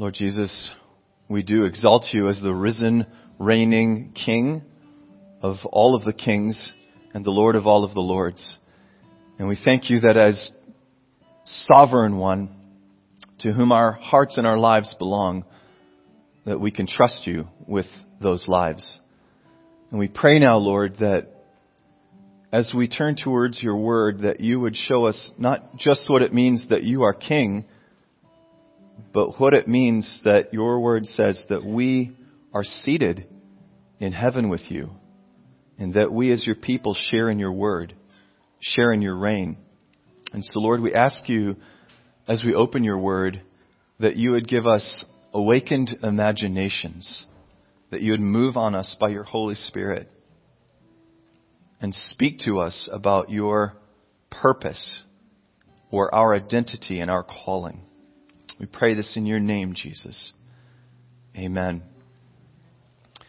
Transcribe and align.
Lord 0.00 0.14
Jesus, 0.14 0.70
we 1.28 1.42
do 1.42 1.66
exalt 1.66 2.06
you 2.12 2.30
as 2.30 2.40
the 2.40 2.54
risen, 2.54 3.04
reigning 3.38 4.14
King 4.14 4.62
of 5.42 5.56
all 5.66 5.94
of 5.94 6.06
the 6.06 6.14
kings 6.14 6.72
and 7.12 7.22
the 7.22 7.30
Lord 7.30 7.54
of 7.54 7.66
all 7.66 7.84
of 7.84 7.92
the 7.92 8.00
lords. 8.00 8.58
And 9.38 9.46
we 9.46 9.58
thank 9.62 9.90
you 9.90 10.00
that 10.00 10.16
as 10.16 10.52
sovereign 11.44 12.16
one 12.16 12.48
to 13.40 13.52
whom 13.52 13.72
our 13.72 13.92
hearts 13.92 14.38
and 14.38 14.46
our 14.46 14.56
lives 14.56 14.94
belong, 14.98 15.44
that 16.46 16.58
we 16.58 16.70
can 16.70 16.86
trust 16.86 17.26
you 17.26 17.48
with 17.68 17.84
those 18.22 18.48
lives. 18.48 18.98
And 19.90 19.98
we 19.98 20.08
pray 20.08 20.38
now, 20.38 20.56
Lord, 20.56 20.96
that 21.00 21.26
as 22.50 22.72
we 22.74 22.88
turn 22.88 23.16
towards 23.22 23.62
your 23.62 23.76
word, 23.76 24.22
that 24.22 24.40
you 24.40 24.60
would 24.60 24.76
show 24.76 25.04
us 25.04 25.30
not 25.36 25.76
just 25.76 26.08
what 26.08 26.22
it 26.22 26.32
means 26.32 26.68
that 26.70 26.84
you 26.84 27.02
are 27.02 27.12
king, 27.12 27.66
but 29.12 29.40
what 29.40 29.54
it 29.54 29.68
means 29.68 30.20
that 30.24 30.52
your 30.52 30.80
word 30.80 31.06
says 31.06 31.44
that 31.48 31.64
we 31.64 32.16
are 32.52 32.64
seated 32.64 33.26
in 33.98 34.12
heaven 34.12 34.48
with 34.48 34.70
you, 34.70 34.90
and 35.78 35.94
that 35.94 36.12
we 36.12 36.32
as 36.32 36.46
your 36.46 36.56
people 36.56 36.94
share 36.94 37.28
in 37.30 37.38
your 37.38 37.52
word, 37.52 37.94
share 38.60 38.92
in 38.92 39.02
your 39.02 39.16
reign. 39.16 39.56
And 40.32 40.44
so, 40.44 40.60
Lord, 40.60 40.80
we 40.80 40.94
ask 40.94 41.28
you 41.28 41.56
as 42.28 42.42
we 42.44 42.54
open 42.54 42.84
your 42.84 42.98
word 42.98 43.42
that 43.98 44.16
you 44.16 44.32
would 44.32 44.48
give 44.48 44.66
us 44.66 45.04
awakened 45.32 45.90
imaginations, 46.02 47.24
that 47.90 48.02
you 48.02 48.12
would 48.12 48.20
move 48.20 48.56
on 48.56 48.74
us 48.74 48.96
by 48.98 49.08
your 49.08 49.24
Holy 49.24 49.54
Spirit 49.54 50.08
and 51.80 51.94
speak 51.94 52.40
to 52.40 52.60
us 52.60 52.88
about 52.92 53.30
your 53.30 53.74
purpose 54.30 55.00
or 55.90 56.14
our 56.14 56.34
identity 56.34 57.00
and 57.00 57.10
our 57.10 57.24
calling. 57.24 57.82
We 58.60 58.66
pray 58.66 58.94
this 58.94 59.16
in 59.16 59.24
your 59.24 59.40
name, 59.40 59.72
Jesus. 59.74 60.32
Amen. 61.34 61.82
I 63.18 63.24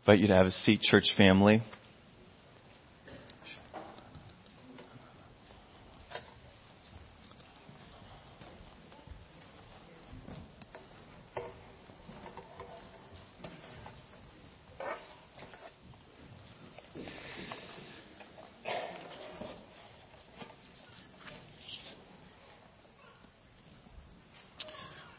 invite 0.00 0.18
you 0.18 0.28
to 0.28 0.34
have 0.34 0.44
a 0.44 0.50
seat, 0.50 0.82
church 0.82 1.06
family. 1.16 1.62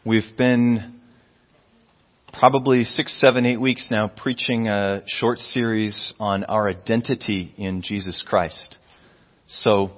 We've 0.08 0.38
been 0.38 1.00
probably 2.32 2.84
six, 2.84 3.20
seven, 3.20 3.44
eight 3.48 3.60
weeks 3.60 3.88
now 3.90 4.08
preaching 4.08 4.68
a 4.68 5.02
short 5.08 5.40
series 5.40 6.14
on 6.20 6.44
our 6.44 6.70
identity 6.70 7.56
in 7.58 7.82
Jesus 7.82 8.24
Christ. 8.24 8.78
So, 9.48 9.90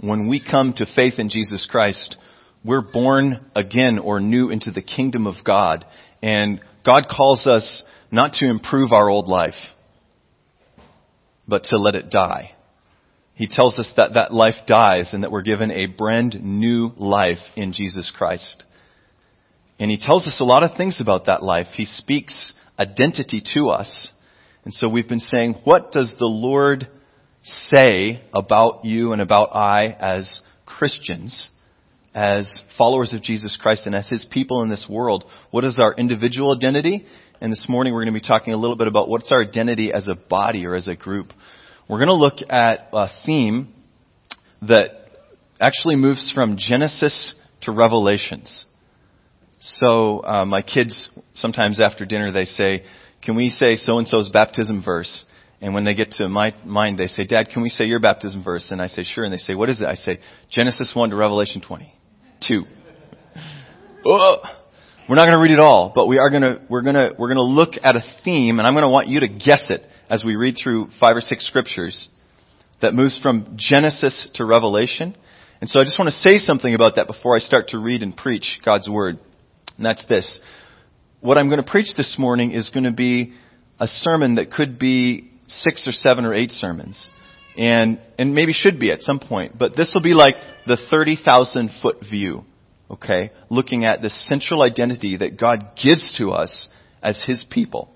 when 0.00 0.28
we 0.28 0.42
come 0.42 0.72
to 0.78 0.86
faith 0.96 1.14
in 1.18 1.28
Jesus 1.28 1.64
Christ, 1.70 2.16
we're 2.64 2.80
born 2.80 3.52
again 3.54 4.00
or 4.00 4.18
new 4.18 4.50
into 4.50 4.72
the 4.72 4.82
kingdom 4.82 5.28
of 5.28 5.44
God. 5.44 5.84
And 6.20 6.60
God 6.84 7.04
calls 7.08 7.46
us 7.46 7.84
not 8.10 8.32
to 8.32 8.50
improve 8.50 8.90
our 8.90 9.08
old 9.08 9.28
life, 9.28 9.54
but 11.46 11.62
to 11.66 11.76
let 11.78 11.94
it 11.94 12.10
die. 12.10 12.50
He 13.36 13.46
tells 13.46 13.78
us 13.78 13.92
that 13.96 14.14
that 14.14 14.34
life 14.34 14.66
dies 14.66 15.14
and 15.14 15.22
that 15.22 15.30
we're 15.30 15.42
given 15.42 15.70
a 15.70 15.86
brand 15.86 16.36
new 16.42 16.90
life 16.96 17.38
in 17.54 17.72
Jesus 17.72 18.12
Christ. 18.12 18.64
And 19.80 19.90
he 19.90 19.96
tells 19.96 20.26
us 20.26 20.40
a 20.40 20.44
lot 20.44 20.62
of 20.62 20.76
things 20.76 21.00
about 21.00 21.24
that 21.26 21.42
life. 21.42 21.68
He 21.74 21.86
speaks 21.86 22.52
identity 22.78 23.42
to 23.54 23.70
us. 23.70 24.12
And 24.64 24.74
so 24.74 24.90
we've 24.90 25.08
been 25.08 25.20
saying, 25.20 25.54
what 25.64 25.90
does 25.90 26.14
the 26.18 26.26
Lord 26.26 26.86
say 27.42 28.20
about 28.34 28.84
you 28.84 29.14
and 29.14 29.22
about 29.22 29.56
I 29.56 29.86
as 29.86 30.42
Christians, 30.66 31.48
as 32.14 32.60
followers 32.76 33.14
of 33.14 33.22
Jesus 33.22 33.56
Christ 33.58 33.86
and 33.86 33.94
as 33.94 34.06
His 34.10 34.24
people 34.30 34.62
in 34.62 34.68
this 34.68 34.86
world? 34.88 35.24
What 35.50 35.64
is 35.64 35.80
our 35.80 35.94
individual 35.94 36.54
identity? 36.54 37.06
And 37.40 37.50
this 37.50 37.64
morning 37.66 37.94
we're 37.94 38.04
going 38.04 38.12
to 38.12 38.20
be 38.20 38.26
talking 38.26 38.52
a 38.52 38.58
little 38.58 38.76
bit 38.76 38.86
about 38.86 39.08
what's 39.08 39.32
our 39.32 39.42
identity 39.42 39.94
as 39.94 40.08
a 40.08 40.14
body 40.14 40.66
or 40.66 40.74
as 40.74 40.88
a 40.88 40.94
group. 40.94 41.28
We're 41.88 41.98
going 41.98 42.08
to 42.08 42.14
look 42.14 42.38
at 42.50 42.90
a 42.92 43.08
theme 43.24 43.72
that 44.60 44.90
actually 45.58 45.96
moves 45.96 46.30
from 46.34 46.58
Genesis 46.58 47.34
to 47.62 47.72
Revelations. 47.72 48.66
So 49.60 50.24
uh, 50.24 50.46
my 50.46 50.62
kids 50.62 51.10
sometimes 51.34 51.80
after 51.80 52.06
dinner 52.06 52.32
they 52.32 52.46
say, 52.46 52.84
"Can 53.22 53.36
we 53.36 53.50
say 53.50 53.76
so 53.76 53.98
and 53.98 54.08
so's 54.08 54.30
baptism 54.30 54.82
verse?" 54.82 55.24
And 55.62 55.74
when 55.74 55.84
they 55.84 55.94
get 55.94 56.12
to 56.12 56.28
my 56.30 56.54
mind, 56.64 56.98
they 56.98 57.06
say, 57.06 57.26
"Dad, 57.26 57.50
can 57.50 57.62
we 57.62 57.68
say 57.68 57.84
your 57.84 58.00
baptism 58.00 58.42
verse?" 58.42 58.70
And 58.70 58.80
I 58.80 58.86
say, 58.86 59.04
"Sure." 59.04 59.22
And 59.22 59.32
they 59.32 59.38
say, 59.38 59.54
"What 59.54 59.68
is 59.68 59.82
it?" 59.82 59.86
I 59.86 59.94
say, 59.94 60.18
"Genesis 60.50 60.92
one 60.94 61.10
to 61.10 61.16
Revelation 61.16 61.60
20, 61.60 61.92
two. 62.48 62.64
oh, 64.06 64.36
we're 65.06 65.16
not 65.16 65.26
going 65.26 65.32
to 65.32 65.42
read 65.42 65.50
it 65.50 65.60
all, 65.60 65.92
but 65.94 66.06
we 66.06 66.18
are 66.18 66.30
going 66.30 66.42
to 66.42 66.62
we're 66.70 66.82
going 66.82 66.94
to 66.94 67.14
we're 67.18 67.28
going 67.28 67.36
to 67.36 67.42
look 67.42 67.74
at 67.82 67.96
a 67.96 68.02
theme, 68.24 68.58
and 68.58 68.66
I'm 68.66 68.72
going 68.72 68.84
to 68.84 68.90
want 68.90 69.08
you 69.08 69.20
to 69.20 69.28
guess 69.28 69.66
it 69.68 69.82
as 70.08 70.24
we 70.24 70.36
read 70.36 70.56
through 70.60 70.88
five 70.98 71.16
or 71.16 71.20
six 71.20 71.46
scriptures 71.46 72.08
that 72.80 72.94
moves 72.94 73.20
from 73.20 73.56
Genesis 73.58 74.30
to 74.36 74.46
Revelation. 74.46 75.14
And 75.60 75.68
so 75.68 75.78
I 75.78 75.84
just 75.84 75.98
want 75.98 76.10
to 76.10 76.16
say 76.16 76.38
something 76.38 76.74
about 76.74 76.96
that 76.96 77.06
before 77.06 77.36
I 77.36 77.40
start 77.40 77.68
to 77.68 77.78
read 77.78 78.02
and 78.02 78.16
preach 78.16 78.60
God's 78.64 78.88
word 78.88 79.18
and 79.80 79.86
that's 79.86 80.04
this. 80.04 80.38
What 81.22 81.38
I'm 81.38 81.48
going 81.48 81.64
to 81.64 81.68
preach 81.68 81.94
this 81.96 82.16
morning 82.18 82.52
is 82.52 82.68
going 82.68 82.84
to 82.84 82.92
be 82.92 83.32
a 83.78 83.86
sermon 83.86 84.34
that 84.34 84.52
could 84.52 84.78
be 84.78 85.30
six 85.46 85.88
or 85.88 85.92
seven 85.92 86.26
or 86.26 86.34
eight 86.34 86.50
sermons. 86.50 87.08
And, 87.56 87.98
and 88.18 88.34
maybe 88.34 88.52
should 88.52 88.78
be 88.78 88.92
at 88.92 88.98
some 89.00 89.20
point. 89.20 89.58
But 89.58 89.76
this 89.76 89.92
will 89.94 90.02
be 90.02 90.12
like 90.12 90.34
the 90.66 90.76
30,000 90.90 91.70
foot 91.80 91.96
view. 92.10 92.44
Okay? 92.90 93.30
Looking 93.48 93.86
at 93.86 94.02
the 94.02 94.10
central 94.10 94.62
identity 94.62 95.16
that 95.16 95.40
God 95.40 95.70
gives 95.82 96.14
to 96.18 96.32
us 96.32 96.68
as 97.02 97.22
His 97.26 97.46
people. 97.50 97.90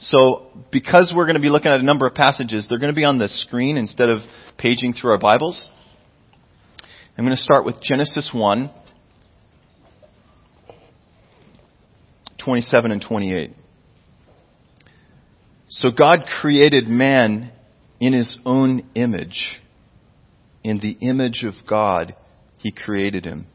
So, 0.00 0.48
because 0.72 1.12
we're 1.14 1.26
going 1.26 1.36
to 1.36 1.40
be 1.40 1.50
looking 1.50 1.70
at 1.70 1.78
a 1.78 1.84
number 1.84 2.08
of 2.08 2.16
passages, 2.16 2.66
they're 2.68 2.80
going 2.80 2.92
to 2.92 2.96
be 2.96 3.04
on 3.04 3.20
the 3.20 3.28
screen 3.28 3.76
instead 3.76 4.08
of 4.08 4.22
paging 4.56 4.92
through 4.92 5.12
our 5.12 5.18
Bibles. 5.18 5.68
I'm 7.16 7.24
going 7.24 7.36
to 7.36 7.40
start 7.42 7.64
with 7.64 7.80
Genesis 7.80 8.30
1, 8.34 8.70
27 12.48 12.92
and 12.92 13.04
28. 13.06 13.50
So 15.68 15.90
God 15.90 16.20
created 16.40 16.88
man 16.88 17.52
in 18.00 18.14
his 18.14 18.38
own 18.46 18.88
image. 18.94 19.60
In 20.64 20.78
the 20.78 20.96
image 21.06 21.44
of 21.44 21.52
God, 21.68 22.16
he 22.56 22.72
created 22.72 23.26
him. 23.26 23.48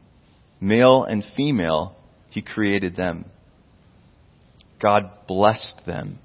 Male 0.60 1.02
and 1.02 1.24
female, 1.36 1.96
he 2.30 2.40
created 2.40 2.94
them. 2.94 3.24
God 4.80 5.10
blessed 5.26 5.80
them 5.84 6.20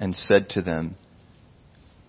and 0.00 0.12
said 0.12 0.48
to 0.50 0.62
them, 0.62 0.96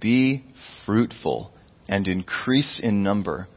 Be 0.01 0.43
fruitful 0.87 1.53
and 1.87 2.07
increase 2.07 2.81
in 2.83 3.03
number. 3.03 3.47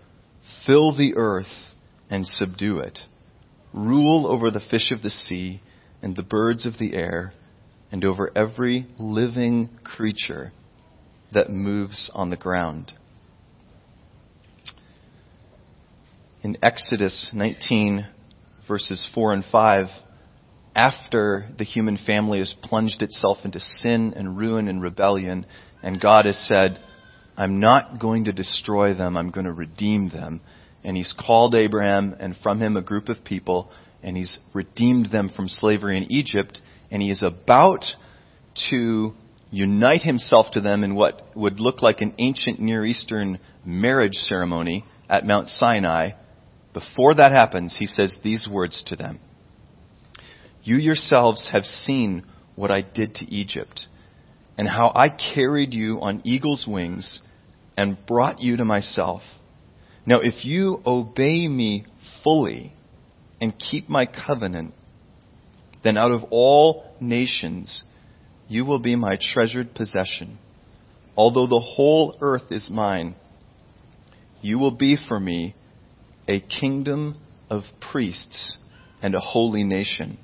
Fill 0.66 0.94
the 0.94 1.14
earth 1.16 1.72
and 2.10 2.26
subdue 2.26 2.80
it. 2.80 2.98
Rule 3.72 4.26
over 4.26 4.50
the 4.50 4.60
fish 4.70 4.90
of 4.90 5.00
the 5.00 5.08
sea 5.08 5.62
and 6.06 6.14
the 6.14 6.22
birds 6.22 6.66
of 6.66 6.78
the 6.78 6.94
air, 6.94 7.32
and 7.90 8.04
over 8.04 8.30
every 8.36 8.86
living 8.96 9.68
creature 9.82 10.52
that 11.34 11.50
moves 11.50 12.12
on 12.14 12.30
the 12.30 12.36
ground. 12.36 12.92
In 16.44 16.56
Exodus 16.62 17.32
19, 17.34 18.06
verses 18.68 19.04
4 19.16 19.32
and 19.32 19.44
5, 19.50 19.86
after 20.76 21.48
the 21.58 21.64
human 21.64 21.98
family 22.06 22.38
has 22.38 22.54
plunged 22.62 23.02
itself 23.02 23.38
into 23.42 23.58
sin 23.58 24.14
and 24.14 24.38
ruin 24.38 24.68
and 24.68 24.80
rebellion, 24.80 25.44
and 25.82 26.00
God 26.00 26.26
has 26.26 26.38
said, 26.46 26.78
I'm 27.36 27.58
not 27.58 27.98
going 28.00 28.26
to 28.26 28.32
destroy 28.32 28.94
them, 28.94 29.16
I'm 29.16 29.32
going 29.32 29.46
to 29.46 29.52
redeem 29.52 30.08
them. 30.08 30.40
And 30.84 30.96
He's 30.96 31.12
called 31.18 31.56
Abraham 31.56 32.14
and 32.20 32.36
from 32.44 32.62
him 32.62 32.76
a 32.76 32.82
group 32.82 33.08
of 33.08 33.24
people 33.24 33.72
and 34.06 34.16
he's 34.16 34.38
redeemed 34.54 35.10
them 35.10 35.28
from 35.34 35.48
slavery 35.48 35.96
in 35.96 36.12
Egypt, 36.12 36.60
and 36.92 37.02
he 37.02 37.10
is 37.10 37.24
about 37.24 37.84
to 38.70 39.12
unite 39.50 40.02
himself 40.02 40.46
to 40.52 40.60
them 40.60 40.84
in 40.84 40.94
what 40.94 41.22
would 41.34 41.58
look 41.58 41.82
like 41.82 42.00
an 42.00 42.14
ancient 42.18 42.60
Near 42.60 42.84
Eastern 42.84 43.40
marriage 43.64 44.14
ceremony 44.14 44.84
at 45.10 45.26
Mount 45.26 45.48
Sinai. 45.48 46.10
Before 46.72 47.16
that 47.16 47.32
happens, 47.32 47.74
he 47.76 47.86
says 47.86 48.16
these 48.22 48.46
words 48.48 48.84
to 48.86 48.96
them 48.96 49.18
You 50.62 50.76
yourselves 50.76 51.50
have 51.52 51.64
seen 51.64 52.24
what 52.54 52.70
I 52.70 52.82
did 52.82 53.16
to 53.16 53.24
Egypt, 53.26 53.88
and 54.56 54.68
how 54.68 54.92
I 54.94 55.08
carried 55.08 55.74
you 55.74 56.00
on 56.00 56.22
eagle's 56.24 56.64
wings 56.66 57.20
and 57.76 57.98
brought 58.06 58.40
you 58.40 58.56
to 58.58 58.64
myself. 58.64 59.22
Now, 60.06 60.20
if 60.20 60.44
you 60.44 60.80
obey 60.86 61.48
me 61.48 61.86
fully, 62.22 62.72
and 63.40 63.54
keep 63.58 63.88
my 63.88 64.06
covenant, 64.06 64.74
then 65.84 65.96
out 65.96 66.12
of 66.12 66.24
all 66.30 66.84
nations 67.00 67.84
you 68.48 68.64
will 68.64 68.78
be 68.78 68.96
my 68.96 69.18
treasured 69.20 69.74
possession. 69.74 70.38
Although 71.16 71.46
the 71.46 71.60
whole 71.60 72.16
earth 72.20 72.50
is 72.50 72.70
mine, 72.70 73.16
you 74.40 74.58
will 74.58 74.76
be 74.76 74.96
for 75.08 75.18
me 75.18 75.54
a 76.28 76.40
kingdom 76.40 77.18
of 77.50 77.62
priests 77.92 78.58
and 79.02 79.14
a 79.14 79.20
holy 79.20 79.64
nation. 79.64 80.18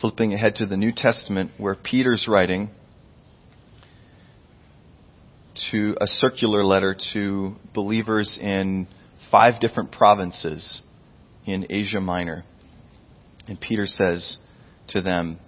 Flipping 0.00 0.34
ahead 0.34 0.56
to 0.56 0.66
the 0.66 0.76
New 0.76 0.92
Testament, 0.94 1.52
where 1.58 1.74
Peter's 1.74 2.26
writing 2.28 2.70
to 5.70 5.96
a 6.00 6.06
circular 6.06 6.62
letter 6.62 6.94
to 7.14 7.54
believers 7.74 8.38
in 8.40 8.86
five 9.30 9.58
different 9.60 9.90
provinces 9.90 10.82
in 11.46 11.66
Asia 11.70 12.00
Minor. 12.00 12.44
And 13.46 13.60
Peter 13.60 13.86
says 13.86 14.38
to 14.88 15.00
them, 15.00 15.38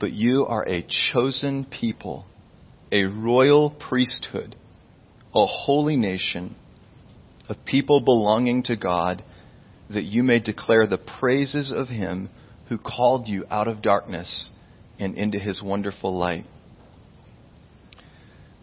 But 0.00 0.12
you 0.12 0.44
are 0.46 0.68
a 0.68 0.86
chosen 1.12 1.64
people, 1.64 2.26
a 2.90 3.04
royal 3.04 3.70
priesthood, 3.70 4.56
a 5.34 5.46
holy 5.46 5.96
nation, 5.96 6.56
a 7.48 7.54
people 7.54 8.00
belonging 8.00 8.64
to 8.64 8.76
God, 8.76 9.22
that 9.90 10.04
you 10.04 10.22
may 10.24 10.40
declare 10.40 10.86
the 10.86 10.98
praises 11.20 11.72
of 11.74 11.88
him 11.88 12.28
who 12.68 12.78
called 12.78 13.28
you 13.28 13.44
out 13.48 13.68
of 13.68 13.82
darkness 13.82 14.50
and 14.98 15.16
into 15.16 15.38
his 15.38 15.62
wonderful 15.62 16.16
light. 16.16 16.44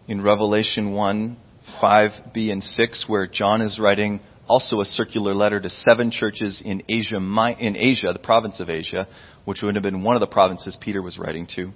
In 0.07 0.21
Revelation 0.21 0.93
1, 0.93 1.37
5b 1.81 2.51
and 2.51 2.61
6, 2.61 3.05
where 3.07 3.27
John 3.27 3.61
is 3.61 3.79
writing 3.79 4.19
also 4.47 4.81
a 4.81 4.85
circular 4.85 5.33
letter 5.33 5.59
to 5.59 5.69
seven 5.69 6.11
churches 6.11 6.61
in 6.63 6.83
Asia, 6.89 7.17
in 7.17 7.75
Asia, 7.75 8.11
the 8.13 8.19
province 8.19 8.59
of 8.59 8.69
Asia, 8.69 9.07
which 9.45 9.61
would 9.61 9.75
have 9.75 9.83
been 9.83 10.03
one 10.03 10.15
of 10.15 10.19
the 10.19 10.27
provinces 10.27 10.77
Peter 10.79 11.01
was 11.01 11.17
writing 11.17 11.47
to. 11.55 11.71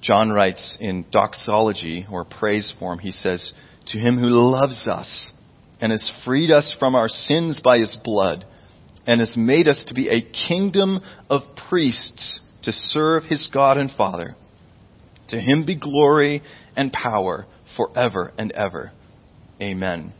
John 0.00 0.30
writes 0.30 0.76
in 0.80 1.06
doxology 1.10 2.06
or 2.10 2.24
praise 2.24 2.72
form, 2.78 2.98
he 2.98 3.12
says, 3.12 3.52
To 3.88 3.98
him 3.98 4.18
who 4.18 4.28
loves 4.28 4.86
us 4.86 5.32
and 5.80 5.92
has 5.92 6.08
freed 6.24 6.50
us 6.50 6.76
from 6.78 6.94
our 6.94 7.08
sins 7.08 7.60
by 7.62 7.78
his 7.78 7.96
blood 8.02 8.44
and 9.06 9.20
has 9.20 9.34
made 9.36 9.68
us 9.68 9.84
to 9.88 9.94
be 9.94 10.08
a 10.08 10.20
kingdom 10.48 11.00
of 11.30 11.42
priests 11.68 12.40
to 12.62 12.72
serve 12.72 13.24
his 13.24 13.48
God 13.52 13.78
and 13.78 13.90
Father. 13.90 14.36
To 15.28 15.40
him 15.40 15.64
be 15.64 15.76
glory 15.76 16.42
and 16.76 16.92
power 16.92 17.46
forever 17.76 18.32
and 18.38 18.52
ever. 18.52 18.92
Amen. 19.60 20.12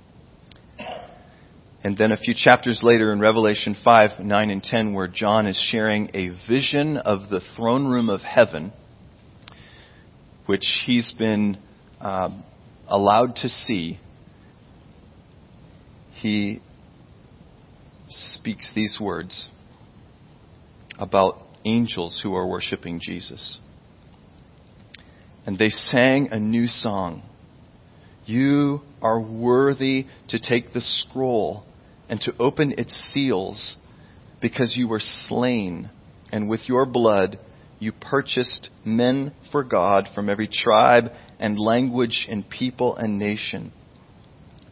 And 1.84 1.96
then 1.96 2.10
a 2.10 2.16
few 2.16 2.34
chapters 2.36 2.80
later 2.82 3.12
in 3.12 3.20
Revelation 3.20 3.76
5, 3.84 4.20
9, 4.20 4.50
and 4.50 4.62
10, 4.62 4.94
where 4.94 5.06
John 5.06 5.46
is 5.46 5.56
sharing 5.70 6.10
a 6.12 6.30
vision 6.48 6.96
of 6.96 7.30
the 7.30 7.40
throne 7.56 7.86
room 7.86 8.08
of 8.08 8.20
heaven, 8.20 8.72
which 10.46 10.82
he's 10.84 11.12
been 11.16 11.58
um, 12.00 12.42
allowed 12.88 13.36
to 13.36 13.48
see, 13.48 14.00
he 16.14 16.60
speaks 18.08 18.72
these 18.74 18.96
words 19.00 19.48
about 20.98 21.42
angels 21.64 22.20
who 22.22 22.34
are 22.34 22.46
worshiping 22.46 22.98
Jesus. 23.00 23.60
And 25.46 25.58
they 25.58 25.70
sang 25.70 26.28
a 26.32 26.40
new 26.40 26.66
song. 26.66 27.22
You 28.28 28.82
are 29.00 29.18
worthy 29.18 30.04
to 30.28 30.38
take 30.38 30.74
the 30.74 30.82
scroll 30.82 31.64
and 32.10 32.20
to 32.20 32.34
open 32.38 32.74
its 32.76 32.92
seals 33.10 33.78
because 34.42 34.74
you 34.76 34.86
were 34.86 35.00
slain, 35.00 35.88
and 36.30 36.46
with 36.46 36.68
your 36.68 36.84
blood 36.84 37.38
you 37.78 37.90
purchased 37.90 38.68
men 38.84 39.32
for 39.50 39.64
God 39.64 40.08
from 40.14 40.28
every 40.28 40.46
tribe 40.46 41.04
and 41.40 41.58
language 41.58 42.26
and 42.28 42.46
people 42.46 42.96
and 42.96 43.18
nation. 43.18 43.72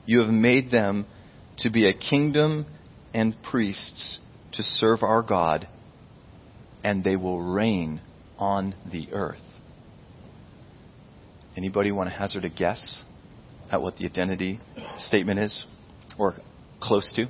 You 0.05 0.21
have 0.21 0.29
made 0.29 0.71
them 0.71 1.07
to 1.61 1.71
be 1.71 1.89
a 1.89 1.95
kingdom 1.95 2.67
and 3.15 3.43
priests 3.43 4.21
to 4.53 4.63
serve 4.63 5.03
our 5.03 5.23
God, 5.23 5.67
and 6.85 7.03
they 7.03 7.17
will 7.17 7.41
reign 7.41 8.03
on 8.39 8.75
the 8.93 9.09
earth. 9.13 9.41
Anybody 11.57 11.91
want 11.91 12.11
to 12.11 12.15
hazard 12.15 12.45
a 12.45 12.51
guess 12.51 13.03
at 13.71 13.83
what 13.83 13.97
the 13.97 14.05
identity 14.05 14.61
statement 14.99 15.41
is? 15.41 15.67
Or 16.19 16.35
close 16.81 17.13
to? 17.17 17.27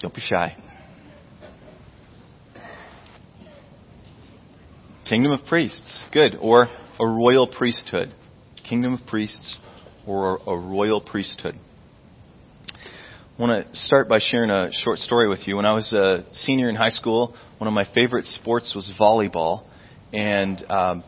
Don't 0.00 0.14
be 0.14 0.20
shy. 0.20 0.56
Kingdom 5.08 5.32
of 5.32 5.46
priests. 5.46 6.04
Good. 6.12 6.36
Or 6.40 6.66
a 6.98 7.06
royal 7.06 7.46
priesthood. 7.46 8.12
Kingdom 8.68 8.94
of 8.94 9.06
priests 9.06 9.58
or 10.06 10.40
a 10.46 10.56
royal 10.56 11.00
priesthood. 11.00 11.56
I 13.36 13.42
want 13.42 13.66
to 13.66 13.76
start 13.76 14.08
by 14.08 14.20
sharing 14.20 14.50
a 14.50 14.70
short 14.72 14.98
story 14.98 15.28
with 15.28 15.48
you. 15.48 15.56
When 15.56 15.66
I 15.66 15.72
was 15.74 15.92
a 15.92 16.24
senior 16.32 16.68
in 16.68 16.76
high 16.76 16.90
school, 16.90 17.34
one 17.58 17.66
of 17.66 17.74
my 17.74 17.84
favorite 17.94 18.26
sports 18.26 18.74
was 18.76 18.92
volleyball, 18.98 19.64
and 20.12 20.62
um, 20.70 21.04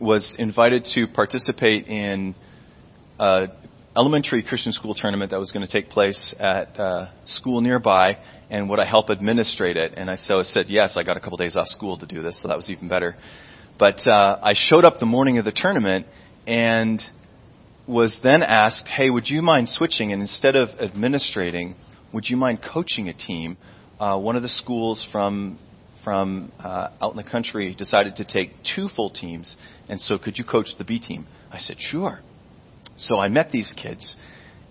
was 0.00 0.36
invited 0.38 0.84
to 0.94 1.06
participate 1.06 1.86
in 1.86 2.34
a 3.18 3.48
elementary 3.96 4.42
Christian 4.42 4.72
school 4.72 4.94
tournament 4.94 5.30
that 5.30 5.38
was 5.38 5.52
going 5.52 5.64
to 5.64 5.70
take 5.70 5.88
place 5.90 6.34
at 6.38 6.78
a 6.78 7.12
school 7.24 7.60
nearby, 7.60 8.16
and 8.50 8.68
would 8.68 8.80
I 8.80 8.86
help 8.86 9.10
administrate 9.10 9.76
it? 9.76 9.94
And 9.96 10.10
I 10.10 10.16
so 10.16 10.42
said 10.42 10.66
yes. 10.68 10.96
I 10.96 11.02
got 11.02 11.16
a 11.16 11.20
couple 11.20 11.36
days 11.36 11.56
off 11.56 11.68
school 11.68 11.98
to 11.98 12.06
do 12.06 12.22
this, 12.22 12.40
so 12.42 12.48
that 12.48 12.56
was 12.56 12.70
even 12.70 12.88
better. 12.88 13.16
But 13.78 14.06
uh, 14.06 14.38
I 14.42 14.54
showed 14.54 14.84
up 14.84 14.98
the 14.98 15.06
morning 15.06 15.38
of 15.38 15.44
the 15.44 15.52
tournament 15.52 16.06
and 16.46 17.00
was 17.86 18.20
then 18.22 18.42
asked, 18.42 18.88
"Hey, 18.88 19.10
would 19.10 19.28
you 19.28 19.42
mind 19.42 19.68
switching? 19.68 20.12
And 20.12 20.20
instead 20.20 20.56
of 20.56 20.68
administrating, 20.78 21.74
would 22.12 22.28
you 22.28 22.36
mind 22.36 22.60
coaching 22.62 23.08
a 23.08 23.14
team?" 23.14 23.56
Uh, 23.98 24.18
one 24.18 24.34
of 24.34 24.42
the 24.42 24.48
schools 24.48 25.06
from 25.12 25.58
from 26.04 26.52
uh, 26.60 26.90
out 27.00 27.12
in 27.12 27.16
the 27.16 27.28
country 27.28 27.74
decided 27.74 28.16
to 28.16 28.24
take 28.24 28.52
two 28.76 28.88
full 28.94 29.10
teams, 29.10 29.56
and 29.88 30.00
so 30.00 30.18
could 30.18 30.38
you 30.38 30.44
coach 30.44 30.68
the 30.78 30.84
B 30.84 31.00
team? 31.00 31.26
I 31.50 31.58
said, 31.58 31.76
"Sure." 31.80 32.20
So 32.96 33.18
I 33.18 33.28
met 33.28 33.50
these 33.50 33.74
kids, 33.80 34.16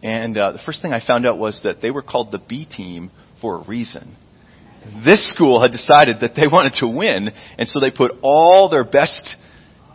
and 0.02 0.38
uh, 0.38 0.52
the 0.54 0.60
first 0.66 0.82
thing 0.82 0.94
I 0.94 1.06
found 1.06 1.26
out 1.26 1.38
was 1.38 1.62
that 1.64 1.82
they 1.82 1.92
were 1.92 2.04
called 2.04 2.32
the 2.32 2.40
B 2.40 2.66
team 2.66 3.12
for 3.42 3.58
a 3.58 3.68
reason. 3.68 4.16
This 5.06 5.34
school 5.34 5.62
had 5.62 5.72
decided 5.72 6.18
that 6.22 6.36
they 6.36 6.48
wanted 6.48 6.74
to 6.80 6.88
win, 6.88 7.30
and 7.58 7.68
so 7.68 7.80
they 7.80 7.92
put 7.92 8.12
all 8.22 8.70
their 8.70 8.84
best 8.84 9.38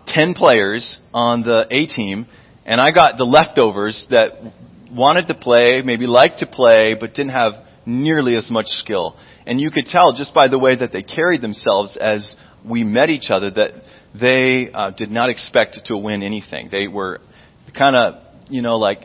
10 0.07 0.35
players 0.35 0.99
on 1.13 1.43
the 1.43 1.67
A 1.71 1.87
team, 1.87 2.27
and 2.67 2.81
I 2.81 2.91
got 2.91 3.19
the 3.19 3.25
leftovers 3.25 4.07
that 4.11 4.33
wanted 4.91 5.29
to 5.29 5.35
play, 5.35 5.83
maybe 5.85 6.07
liked 6.07 6.39
to 6.39 6.47
play, 6.47 6.97
but 6.99 7.15
didn't 7.15 7.33
have 7.33 7.53
nearly 7.89 8.37
as 8.37 8.51
much 8.51 8.67
skill. 8.67 9.17
And 9.47 9.61
you 9.61 9.71
could 9.71 9.87
tell 9.87 10.15
just 10.15 10.35
by 10.35 10.49
the 10.49 10.59
way 10.59 10.77
that 10.77 10.93
they 10.93 11.03
carried 11.03 11.41
themselves 11.41 11.97
as 12.01 12.37
we 12.65 12.85
met 12.85 13.09
each 13.09 13.31
other 13.31 13.51
that 13.51 13.71
they 14.19 14.71
uh, 14.73 14.91
did 14.91 15.11
not 15.11 15.31
expect 15.31 15.79
to 15.87 15.97
win 15.97 16.23
anything. 16.23 16.69
They 16.71 16.87
were 16.87 17.21
kind 17.77 17.97
of, 17.97 18.15
you 18.51 18.63
know, 18.63 18.77
like 18.77 19.01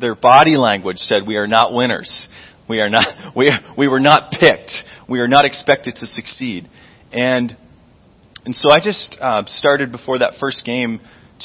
their 0.00 0.14
body 0.14 0.56
language 0.56 0.98
said, 0.98 1.22
we 1.26 1.36
are 1.36 1.46
not 1.46 1.74
winners. 1.74 2.26
We 2.68 2.80
are 2.80 2.88
not, 2.88 3.04
we, 3.36 3.50
we 3.76 3.88
were 3.88 4.00
not 4.00 4.32
picked. 4.32 4.72
We 5.08 5.20
are 5.20 5.28
not 5.28 5.44
expected 5.44 5.96
to 5.96 6.06
succeed. 6.06 6.68
And, 7.12 7.56
and 8.44 8.54
so 8.54 8.70
I 8.70 8.78
just 8.82 9.16
uh, 9.20 9.42
started 9.46 9.92
before 9.92 10.20
that 10.20 10.34
first 10.40 10.64
game 10.64 11.00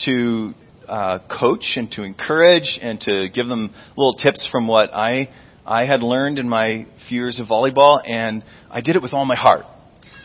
to 0.05 0.53
uh, 0.88 1.19
coach 1.39 1.74
and 1.75 1.91
to 1.91 2.03
encourage 2.03 2.79
and 2.81 3.00
to 3.01 3.27
give 3.33 3.48
them 3.48 3.74
little 3.95 4.15
tips 4.15 4.48
from 4.51 4.67
what 4.67 4.93
I, 4.93 5.29
I 5.70 5.86
had 5.86 6.02
learned 6.02 6.40
in 6.40 6.50
my 6.50 6.88
few 7.08 7.22
years 7.22 7.40
of 7.40 7.46
volleyball. 7.46 8.02
And 8.04 8.44
I 8.72 8.82
did 8.82 8.96
it 8.96 9.04
with 9.04 9.14
all 9.14 9.24
my 9.24 9.36
heart 9.36 9.66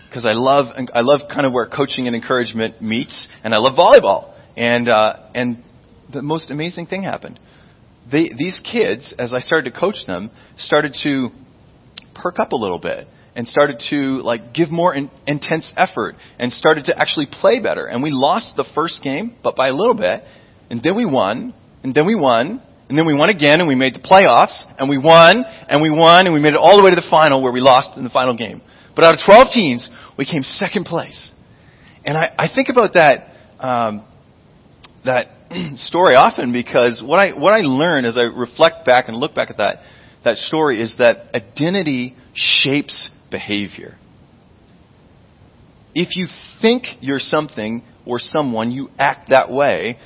because 0.09 0.25
I 0.25 0.33
love, 0.33 0.75
I 0.95 1.03
love 1.03 1.29
kind 1.29 1.45
of 1.45 1.53
where 1.53 1.67
coaching 1.67 2.07
and 2.07 2.17
encouragement 2.17 2.81
meets 2.81 3.29
and 3.45 3.55
I 3.55 3.59
love 3.59 3.77
volleyball. 3.77 4.33
And, 4.57 4.89
uh, 4.89 5.29
and 5.35 5.63
the 6.11 6.23
most 6.23 6.51
amazing 6.51 6.87
thing 6.87 7.03
happened. 7.03 7.39
They, 8.11 8.31
these 8.37 8.59
kids, 8.65 9.15
as 9.19 9.35
I 9.35 9.41
started 9.41 9.71
to 9.71 9.79
coach 9.79 10.07
them, 10.07 10.31
started 10.57 10.97
to 11.03 11.29
perk 12.15 12.39
up 12.39 12.53
a 12.53 12.57
little 12.57 12.79
bit 12.79 13.07
and 13.37 13.47
started 13.47 13.83
to 13.91 14.23
like 14.23 14.55
give 14.55 14.71
more 14.71 14.95
in, 14.95 15.11
intense 15.27 15.71
effort 15.77 16.15
and 16.39 16.53
started 16.53 16.87
to 16.87 16.99
actually 16.99 17.27
play 17.31 17.61
better. 17.61 17.85
And 17.85 18.03
we 18.03 18.11
lost 18.13 18.57
the 18.57 18.65
first 18.75 19.03
game, 19.03 19.37
but 19.43 19.57
by 19.57 19.69
a 19.69 19.75
little 19.75 19.97
bit. 19.97 20.23
And 20.71 20.83
then 20.83 20.97
we 20.97 21.05
won, 21.05 21.53
and 21.83 21.95
then 21.95 22.07
we 22.07 22.15
won, 22.15 22.63
and 22.89 22.99
then 22.99 23.07
we 23.07 23.15
won 23.15 23.31
again, 23.31 23.61
and 23.61 23.69
we 23.69 23.75
made 23.75 23.95
the 23.95 24.01
playoffs, 24.01 24.65
and 24.79 24.89
we 24.89 24.99
won, 24.99 25.45
and 25.69 25.81
we 25.81 25.91
won, 25.91 26.27
and 26.27 26.35
we 26.35 26.41
made 26.41 26.55
it 26.55 26.61
all 26.61 26.77
the 26.77 26.85
way 26.85 26.91
to 26.91 26.97
the 26.97 27.07
final 27.09 27.43
where 27.43 27.53
we 27.53 27.61
lost 27.61 27.97
in 27.97 28.05
the 28.05 28.11
final 28.11 28.37
game. 28.37 28.61
But 28.95 29.05
out 29.05 29.15
of 29.15 29.21
12 29.25 29.49
teams, 29.53 29.89
we 30.19 30.25
came 30.25 30.43
second 30.43 30.85
place. 30.85 31.33
And 32.05 32.17
I, 32.17 32.35
I 32.39 32.49
think 32.55 32.69
about 32.69 32.95
that, 32.95 33.33
um, 33.59 34.05
that 35.05 35.29
story 35.77 36.15
often 36.15 36.53
because 36.53 37.03
what 37.05 37.19
I, 37.19 37.39
what 37.39 37.53
I 37.53 37.61
learn 37.61 38.05
as 38.05 38.17
I 38.17 38.23
reflect 38.23 38.85
back 38.85 39.09
and 39.09 39.17
look 39.17 39.35
back 39.35 39.51
at 39.51 39.57
that, 39.57 39.81
that 40.25 40.37
story 40.37 40.81
is 40.81 40.97
that 40.99 41.35
identity 41.35 42.17
shapes 42.35 43.11
behavior. 43.31 43.97
If 45.95 46.17
you 46.17 46.27
think 46.61 46.85
you're 47.01 47.19
something 47.19 47.83
or 48.07 48.19
someone, 48.19 48.71
you 48.71 48.91
act 48.99 49.31
that 49.31 49.51
way. 49.51 49.97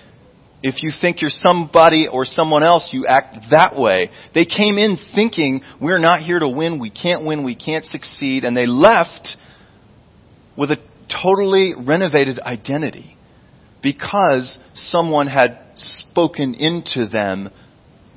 If 0.62 0.82
you 0.82 0.90
think 1.00 1.22
you're 1.22 1.30
somebody 1.30 2.08
or 2.10 2.24
someone 2.24 2.64
else, 2.64 2.88
you 2.92 3.06
act 3.06 3.36
that 3.50 3.78
way. 3.78 4.10
They 4.34 4.44
came 4.44 4.76
in 4.76 4.98
thinking, 5.14 5.60
we're 5.80 6.00
not 6.00 6.20
here 6.20 6.40
to 6.40 6.48
win, 6.48 6.80
we 6.80 6.90
can't 6.90 7.24
win, 7.24 7.44
we 7.44 7.54
can't 7.54 7.84
succeed, 7.84 8.44
and 8.44 8.56
they 8.56 8.66
left 8.66 9.36
with 10.56 10.70
a 10.70 10.78
totally 11.22 11.74
renovated 11.78 12.40
identity 12.40 13.16
because 13.82 14.58
someone 14.74 15.28
had 15.28 15.60
spoken 15.76 16.54
into 16.54 17.08
them, 17.08 17.50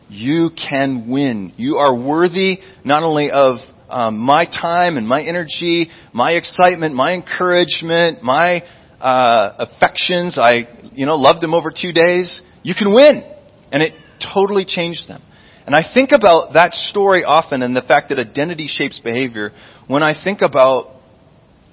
you 0.09 0.49
can 0.49 1.09
win. 1.09 1.53
You 1.57 1.77
are 1.77 1.95
worthy 1.95 2.57
not 2.83 3.03
only 3.03 3.29
of 3.31 3.57
um, 3.87 4.17
my 4.17 4.45
time 4.45 4.97
and 4.97 5.07
my 5.07 5.21
energy, 5.21 5.89
my 6.13 6.31
excitement, 6.31 6.95
my 6.95 7.13
encouragement, 7.13 8.23
my 8.23 8.63
uh, 9.01 9.55
affections. 9.59 10.37
I, 10.41 10.67
you 10.93 11.05
know, 11.05 11.15
loved 11.15 11.41
them 11.41 11.53
over 11.53 11.71
two 11.71 11.91
days. 11.91 12.41
You 12.63 12.75
can 12.75 12.93
win. 12.93 13.23
And 13.71 13.81
it 13.81 13.93
totally 14.33 14.65
changed 14.65 15.07
them. 15.07 15.21
And 15.65 15.75
I 15.75 15.81
think 15.93 16.11
about 16.11 16.53
that 16.53 16.73
story 16.73 17.23
often 17.23 17.61
and 17.61 17.75
the 17.75 17.81
fact 17.81 18.09
that 18.09 18.19
identity 18.19 18.67
shapes 18.67 18.99
behavior 18.99 19.51
when 19.87 20.03
I 20.03 20.13
think 20.21 20.41
about 20.41 20.95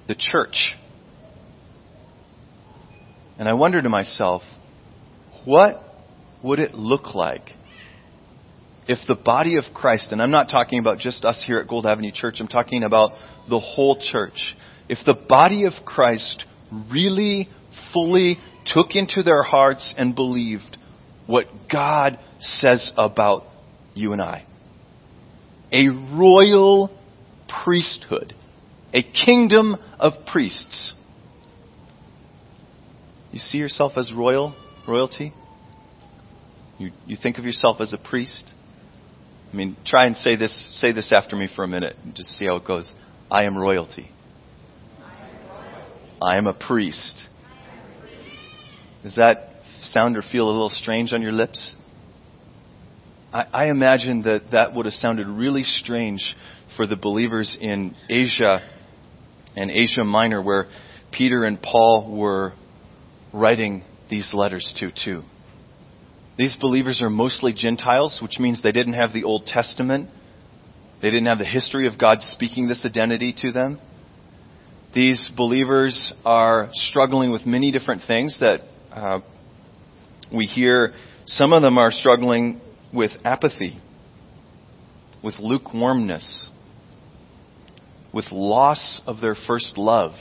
the 0.07 0.15
church. 0.15 0.75
And 3.37 3.47
I 3.47 3.53
wonder 3.53 3.81
to 3.81 3.89
myself, 3.89 4.41
what 5.45 5.81
would 6.43 6.59
it 6.59 6.73
look 6.73 7.15
like 7.15 7.49
if 8.87 8.99
the 9.07 9.15
body 9.15 9.57
of 9.57 9.65
Christ, 9.73 10.11
and 10.11 10.21
I'm 10.21 10.31
not 10.31 10.49
talking 10.49 10.79
about 10.79 10.97
just 10.97 11.23
us 11.23 11.41
here 11.45 11.59
at 11.59 11.67
Gold 11.67 11.85
Avenue 11.85 12.11
Church, 12.11 12.37
I'm 12.39 12.47
talking 12.47 12.83
about 12.83 13.11
the 13.47 13.59
whole 13.59 13.99
church, 13.99 14.55
if 14.87 14.97
the 15.05 15.13
body 15.13 15.65
of 15.65 15.73
Christ 15.85 16.45
really 16.91 17.49
fully 17.93 18.37
took 18.65 18.95
into 18.95 19.23
their 19.23 19.43
hearts 19.43 19.93
and 19.97 20.15
believed 20.15 20.77
what 21.25 21.45
God 21.71 22.19
says 22.39 22.91
about 22.97 23.43
you 23.93 24.13
and 24.13 24.21
I. 24.21 24.45
A 25.71 25.87
royal 25.87 26.89
priesthood, 27.63 28.33
a 28.93 29.01
kingdom 29.03 29.75
of 29.99 30.13
priests. 30.31 30.93
You 33.31 33.39
see 33.39 33.59
yourself 33.59 33.93
as 33.95 34.11
royal, 34.11 34.55
royalty? 34.87 35.33
You, 36.79 36.91
you 37.05 37.17
think 37.21 37.37
of 37.37 37.45
yourself 37.45 37.81
as 37.81 37.93
a 37.93 37.97
priest? 37.97 38.51
I 39.51 39.55
mean, 39.55 39.77
try 39.85 40.05
and 40.05 40.15
say 40.15 40.35
this, 40.35 40.67
say 40.79 40.91
this 40.91 41.11
after 41.11 41.35
me 41.35 41.49
for 41.55 41.63
a 41.63 41.67
minute 41.67 41.95
and 42.03 42.15
just 42.15 42.29
see 42.37 42.45
how 42.45 42.55
it 42.55 42.65
goes. 42.65 42.93
I 43.29 43.45
am 43.45 43.57
royalty. 43.57 44.11
I 46.21 46.37
am 46.37 46.47
a 46.47 46.53
priest. 46.53 47.27
Does 49.03 49.15
that 49.15 49.51
sound 49.81 50.17
or 50.17 50.21
feel 50.21 50.45
a 50.45 50.51
little 50.51 50.69
strange 50.69 51.13
on 51.13 51.21
your 51.21 51.31
lips? 51.31 51.73
I, 53.31 53.45
I 53.53 53.69
imagine 53.69 54.23
that 54.23 54.51
that 54.51 54.73
would 54.73 54.85
have 54.85 54.93
sounded 54.93 55.27
really 55.27 55.63
strange 55.63 56.35
for 56.75 56.85
the 56.85 56.97
believers 56.97 57.57
in 57.59 57.95
Asia 58.09 58.59
and 59.55 59.71
Asia 59.71 60.03
Minor, 60.03 60.41
where 60.41 60.67
Peter 61.11 61.45
and 61.45 61.61
Paul 61.61 62.17
were 62.17 62.53
writing 63.33 63.83
these 64.09 64.31
letters 64.33 64.73
to, 64.79 64.91
too. 64.91 65.23
These 66.37 66.57
believers 66.59 67.01
are 67.01 67.09
mostly 67.09 67.53
Gentiles, 67.53 68.19
which 68.21 68.39
means 68.39 68.61
they 68.61 68.71
didn't 68.71 68.93
have 68.93 69.13
the 69.13 69.23
Old 69.23 69.45
Testament. 69.45 70.09
They 71.01 71.09
didn't 71.09 71.27
have 71.27 71.39
the 71.39 71.45
history 71.45 71.87
of 71.87 71.97
God 71.97 72.21
speaking 72.21 72.67
this 72.67 72.85
identity 72.85 73.33
to 73.39 73.51
them. 73.51 73.79
These 74.93 75.31
believers 75.37 76.13
are 76.25 76.69
struggling 76.71 77.31
with 77.31 77.45
many 77.45 77.71
different 77.71 78.01
things 78.07 78.39
that 78.39 78.61
uh, 78.91 79.19
we 80.33 80.45
hear. 80.45 80.93
Some 81.25 81.53
of 81.53 81.61
them 81.61 81.77
are 81.77 81.91
struggling 81.91 82.59
with 82.91 83.11
apathy, 83.23 83.77
with 85.23 85.35
lukewarmness, 85.39 86.49
with 88.11 88.25
loss 88.31 89.01
of 89.05 89.21
their 89.21 89.35
first 89.35 89.77
love. 89.77 90.13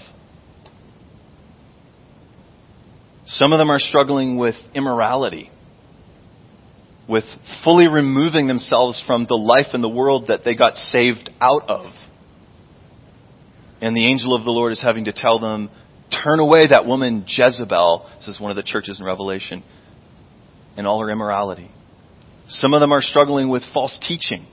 Some 3.24 3.52
of 3.52 3.58
them 3.58 3.70
are 3.70 3.78
struggling 3.78 4.36
with 4.36 4.54
immorality, 4.74 5.50
with 7.08 7.24
fully 7.64 7.88
removing 7.88 8.48
themselves 8.48 9.02
from 9.06 9.24
the 9.26 9.34
life 9.34 9.68
in 9.72 9.80
the 9.80 9.88
world 9.88 10.26
that 10.28 10.40
they 10.44 10.54
got 10.54 10.76
saved 10.76 11.30
out 11.40 11.68
of. 11.70 11.86
And 13.80 13.96
the 13.96 14.06
angel 14.06 14.34
of 14.34 14.44
the 14.44 14.50
Lord 14.50 14.72
is 14.72 14.82
having 14.82 15.04
to 15.04 15.12
tell 15.12 15.38
them, 15.38 15.70
turn 16.24 16.40
away 16.40 16.68
that 16.68 16.86
woman 16.86 17.24
Jezebel, 17.26 18.10
this 18.18 18.28
is 18.28 18.40
one 18.40 18.50
of 18.50 18.56
the 18.56 18.62
churches 18.62 18.98
in 19.00 19.06
Revelation, 19.06 19.62
and 20.76 20.86
all 20.86 21.00
her 21.00 21.10
immorality. 21.10 21.70
Some 22.48 22.74
of 22.74 22.80
them 22.80 22.92
are 22.92 23.02
struggling 23.02 23.50
with 23.50 23.62
false 23.72 23.98
teaching. 24.06 24.46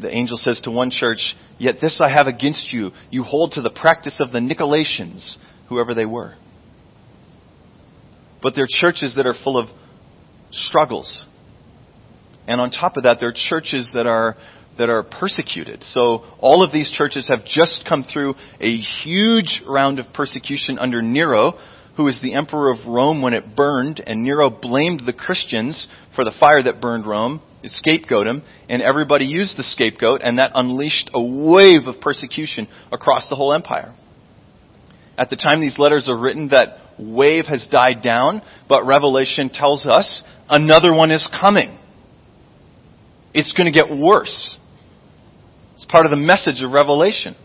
The 0.00 0.14
angel 0.14 0.36
says 0.36 0.60
to 0.64 0.70
one 0.70 0.90
church, 0.90 1.34
Yet 1.58 1.76
this 1.80 2.00
I 2.04 2.10
have 2.10 2.26
against 2.26 2.72
you. 2.72 2.90
You 3.10 3.24
hold 3.24 3.52
to 3.52 3.62
the 3.62 3.70
practice 3.70 4.20
of 4.20 4.30
the 4.30 4.38
Nicolaitans, 4.38 5.36
whoever 5.68 5.94
they 5.94 6.06
were. 6.06 6.34
But 8.42 8.54
they're 8.54 8.68
churches 8.68 9.14
that 9.16 9.26
are 9.26 9.34
full 9.42 9.58
of 9.58 9.68
struggles. 10.52 11.26
And 12.46 12.60
on 12.60 12.70
top 12.70 12.96
of 12.96 13.02
that, 13.02 13.18
they're 13.20 13.34
churches 13.34 13.90
that 13.94 14.06
are 14.06 14.36
that 14.78 14.88
are 14.88 15.02
persecuted. 15.02 15.82
So 15.82 16.24
all 16.38 16.64
of 16.64 16.72
these 16.72 16.90
churches 16.90 17.28
have 17.28 17.44
just 17.44 17.84
come 17.88 18.04
through 18.04 18.34
a 18.60 18.76
huge 18.76 19.62
round 19.66 19.98
of 19.98 20.12
persecution 20.14 20.78
under 20.78 21.02
Nero, 21.02 21.52
who 21.96 22.04
was 22.04 22.20
the 22.22 22.34
emperor 22.34 22.70
of 22.70 22.86
Rome 22.86 23.22
when 23.22 23.34
it 23.34 23.56
burned, 23.56 24.00
and 24.06 24.22
Nero 24.22 24.50
blamed 24.50 25.02
the 25.04 25.12
Christians 25.12 25.88
for 26.14 26.24
the 26.24 26.34
fire 26.38 26.62
that 26.62 26.80
burned 26.80 27.06
Rome, 27.06 27.42
scapegoat 27.64 28.26
him, 28.26 28.42
and 28.68 28.82
everybody 28.82 29.24
used 29.24 29.58
the 29.58 29.64
scapegoat, 29.64 30.20
and 30.22 30.38
that 30.38 30.52
unleashed 30.54 31.10
a 31.12 31.20
wave 31.20 31.86
of 31.86 32.00
persecution 32.00 32.68
across 32.92 33.28
the 33.28 33.34
whole 33.34 33.52
empire. 33.52 33.94
At 35.18 35.30
the 35.30 35.36
time 35.36 35.60
these 35.60 35.78
letters 35.78 36.08
are 36.08 36.16
written, 36.16 36.50
that 36.50 36.78
wave 36.98 37.46
has 37.46 37.66
died 37.70 38.02
down, 38.02 38.42
but 38.68 38.86
Revelation 38.86 39.50
tells 39.52 39.86
us 39.86 40.22
another 40.48 40.94
one 40.94 41.10
is 41.10 41.28
coming. 41.40 41.76
It's 43.34 43.52
going 43.52 43.70
to 43.70 43.72
get 43.72 43.90
worse. 43.90 44.58
It's 45.78 45.84
part 45.84 46.06
of 46.06 46.10
the 46.10 46.16
message 46.16 46.60
of 46.64 46.72
Revelation. 46.72 47.36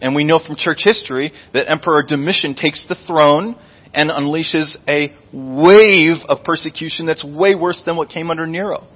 And 0.00 0.14
we 0.14 0.24
know 0.24 0.38
from 0.38 0.56
church 0.56 0.80
history 0.84 1.32
that 1.52 1.70
Emperor 1.70 2.02
Domitian 2.02 2.54
takes 2.54 2.86
the 2.88 2.96
throne 3.06 3.56
and 3.92 4.08
unleashes 4.08 4.74
a 4.88 5.14
wave 5.30 6.24
of 6.26 6.44
persecution 6.44 7.04
that's 7.04 7.22
way 7.22 7.54
worse 7.54 7.82
than 7.84 7.98
what 7.98 8.08
came 8.08 8.30
under 8.30 8.46
Nero. 8.46 8.86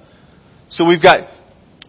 So 0.69 0.85
we've 0.87 1.03
got 1.03 1.29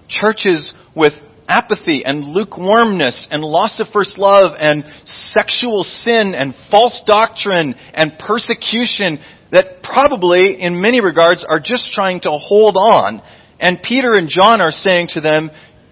churches 0.08 0.74
with 0.94 1.14
apathy 1.48 2.04
and 2.04 2.22
lukewarmness 2.22 3.26
and 3.30 3.42
loss 3.42 3.80
of 3.80 3.86
first 3.90 4.18
love 4.18 4.52
and 4.58 4.84
sexual 5.06 5.84
sin 5.84 6.34
and 6.36 6.54
false 6.70 7.02
doctrine 7.06 7.74
and 7.94 8.18
persecution 8.18 9.20
that 9.52 9.82
probably, 9.82 10.60
in 10.60 10.82
many 10.82 11.00
regards, 11.00 11.46
are 11.48 11.60
just 11.60 11.92
trying 11.92 12.20
to 12.20 12.30
hold 12.30 12.76
on. 12.76 13.22
And 13.58 13.80
Peter 13.82 14.14
and 14.14 14.28
John 14.28 14.60
are 14.60 14.70
saying 14.70 15.08
to 15.14 15.20
them, 15.20 15.50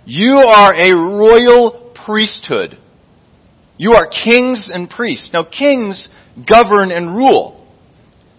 you 0.08 0.38
are 0.38 0.72
a 0.72 0.96
royal 0.96 1.92
priesthood. 2.06 2.78
You 3.76 3.92
are 3.92 4.08
kings 4.08 4.70
and 4.72 4.88
priests. 4.88 5.28
Now, 5.34 5.44
kings 5.44 6.08
govern 6.48 6.90
and 6.90 7.14
rule. 7.14 7.68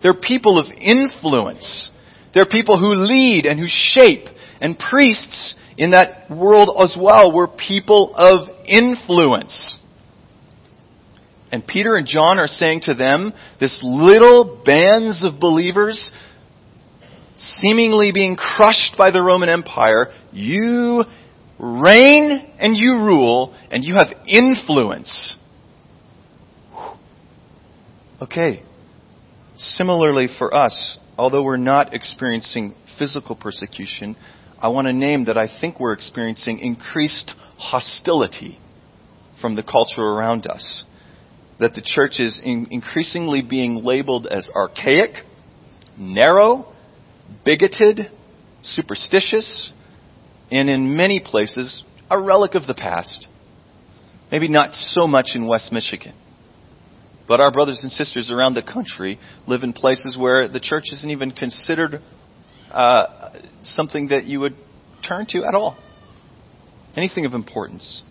They're 0.02 0.16
people 0.16 0.58
of 0.58 0.66
influence. 0.76 1.92
They're 2.34 2.48
people 2.48 2.80
who 2.80 2.96
lead 2.96 3.46
and 3.46 3.60
who 3.60 3.68
shape. 3.70 4.26
And 4.60 4.80
priests 4.80 5.54
in 5.78 5.92
that 5.92 6.32
world 6.32 6.76
as 6.84 6.98
well 7.00 7.32
were 7.32 7.48
people 7.48 8.16
of 8.16 8.50
influence. 8.66 9.78
And 11.52 11.68
Peter 11.68 11.96
and 11.98 12.08
John 12.08 12.40
are 12.40 12.48
saying 12.48 12.82
to 12.86 12.96
them, 12.96 13.32
this 13.60 13.80
little 13.84 14.64
bands 14.66 15.24
of 15.24 15.40
believers, 15.40 16.12
seemingly 17.38 18.12
being 18.12 18.36
crushed 18.36 18.96
by 18.98 19.12
the 19.12 19.22
Roman 19.22 19.50
Empire, 19.50 20.08
you 20.32 21.04
reign 21.60 22.54
and 22.58 22.76
you 22.76 22.94
rule 22.94 23.56
and 23.70 23.84
you 23.84 23.96
have 23.96 24.08
influence. 24.26 25.38
Okay. 28.22 28.64
Similarly 29.58 30.28
for 30.38 30.56
us, 30.56 30.98
although 31.18 31.44
we're 31.44 31.58
not 31.58 31.94
experiencing 31.94 32.76
physical 32.98 33.36
persecution, 33.36 34.16
I 34.62 34.70
want 34.70 34.88
to 34.88 34.94
name 34.94 35.26
that 35.26 35.38
I 35.38 35.48
think 35.60 35.80
we're 35.80 35.94
experiencing 35.94 36.60
increased 36.60 37.34
hostility 37.58 38.58
from 39.42 39.56
the 39.56 39.64
culture 39.64 40.02
around 40.02 40.48
us. 40.48 40.84
That 41.60 41.74
the 41.74 41.82
church 41.84 42.20
is 42.20 42.40
in 42.44 42.68
increasingly 42.72 43.42
being 43.42 43.84
labeled 43.84 44.28
as 44.28 44.50
archaic, 44.56 45.12
narrow, 45.98 46.74
bigoted, 47.46 48.12
superstitious, 48.62 49.74
and 50.52 50.70
in 50.70 50.96
many 50.96 51.20
places, 51.20 51.84
a 52.10 52.20
relic 52.20 52.56
of 52.56 52.66
the 52.68 52.74
past. 52.74 53.28
Maybe 54.32 54.48
not 54.48 54.74
so 54.74 55.08
much 55.08 55.32
in 55.36 55.48
West 55.48 55.72
Michigan. 55.72 56.14
But 57.28 57.40
our 57.40 57.52
brothers 57.52 57.82
and 57.84 57.92
sisters 57.92 58.32
around 58.32 58.56
the 58.56 58.64
country 58.64 59.20
live 59.48 59.64
in 59.64 59.74
places 59.74 60.18
where 60.20 60.48
the 60.48 60.60
church 60.60 60.86
isn't 60.92 61.10
even 61.10 61.32
considered 61.32 62.02
uh, 62.72 63.32
something 63.64 64.08
that 64.08 64.26
you 64.26 64.40
would 64.40 64.56
turn 65.08 65.26
to 65.30 65.44
at 65.46 65.54
all. 65.54 65.78
Anything 66.98 67.26
of 67.26 67.34
importance. 67.34 68.04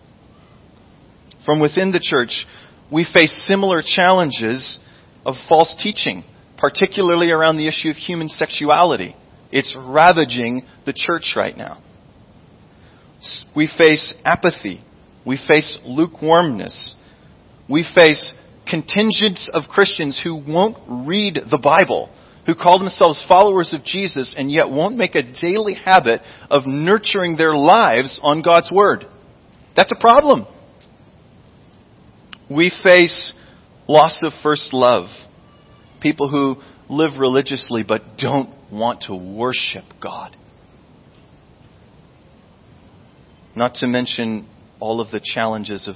From 1.45 1.59
within 1.59 1.91
the 1.91 1.99
church, 2.01 2.45
we 2.91 3.05
face 3.11 3.45
similar 3.47 3.81
challenges 3.85 4.79
of 5.25 5.35
false 5.47 5.75
teaching, 5.81 6.23
particularly 6.57 7.31
around 7.31 7.57
the 7.57 7.67
issue 7.67 7.89
of 7.89 7.97
human 7.97 8.29
sexuality. 8.29 9.15
It's 9.51 9.75
ravaging 9.77 10.65
the 10.85 10.93
church 10.93 11.33
right 11.35 11.55
now. 11.55 11.81
We 13.55 13.67
face 13.77 14.15
apathy. 14.23 14.81
We 15.25 15.37
face 15.47 15.79
lukewarmness. 15.83 16.95
We 17.69 17.85
face 17.93 18.33
contingents 18.69 19.49
of 19.53 19.63
Christians 19.69 20.19
who 20.23 20.35
won't 20.35 20.77
read 21.07 21.39
the 21.49 21.59
Bible, 21.61 22.09
who 22.45 22.55
call 22.55 22.79
themselves 22.79 23.23
followers 23.27 23.73
of 23.73 23.83
Jesus 23.83 24.33
and 24.37 24.51
yet 24.51 24.69
won't 24.69 24.97
make 24.97 25.15
a 25.15 25.33
daily 25.41 25.73
habit 25.73 26.21
of 26.49 26.63
nurturing 26.65 27.35
their 27.35 27.53
lives 27.53 28.19
on 28.23 28.41
God's 28.41 28.71
Word. 28.71 29.05
That's 29.75 29.91
a 29.91 29.99
problem. 29.99 30.45
We 32.49 32.71
face 32.83 33.33
loss 33.87 34.19
of 34.23 34.33
first 34.41 34.73
love. 34.73 35.07
People 36.01 36.29
who 36.29 36.61
live 36.89 37.19
religiously 37.19 37.83
but 37.87 38.17
don't 38.17 38.49
want 38.71 39.03
to 39.03 39.15
worship 39.15 39.83
God. 40.01 40.35
Not 43.59 43.75
to 43.75 43.87
mention 43.87 44.47
all 44.79 45.01
of 45.01 45.11
the 45.11 45.19
challenges 45.21 45.89
of 45.89 45.95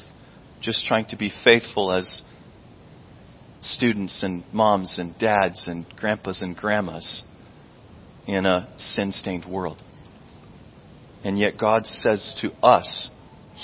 just 0.60 0.86
trying 0.86 1.05
to 1.05 1.15
be 1.15 1.32
faithful 1.46 1.93
as 1.93 2.22
students 3.62 4.22
and 4.22 4.43
moms 4.51 5.00
and 5.00 5.17
dads 5.17 5.70
and 5.70 5.86
grandpas 5.96 6.41
and 6.41 6.58
grandmas 6.58 7.24
in 8.27 8.46
a 8.46 8.67
sin 8.75 9.13
stained 9.13 9.46
world. 9.46 9.82
And 11.24 11.39
yet 11.39 11.58
God 11.58 11.86
says 11.86 12.38
to 12.41 12.51
us 12.62 13.10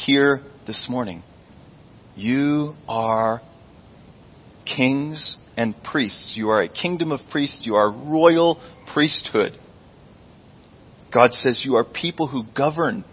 here 0.06 0.44
this 0.66 0.88
morning, 0.90 1.22
You 2.16 2.76
are 2.88 3.42
kings 4.66 5.36
and 5.58 5.76
priests. 5.84 6.36
You 6.38 6.52
are 6.52 6.62
a 6.62 6.70
kingdom 6.70 7.12
of 7.12 7.20
priests. 7.30 7.64
You 7.64 7.76
are 7.76 7.92
royal 7.92 8.62
priesthood. 8.94 9.60
God 11.14 11.34
says 11.34 11.64
you 11.66 11.76
are 11.76 11.84
people 11.84 12.28
who 12.28 12.44
govern 12.56 13.04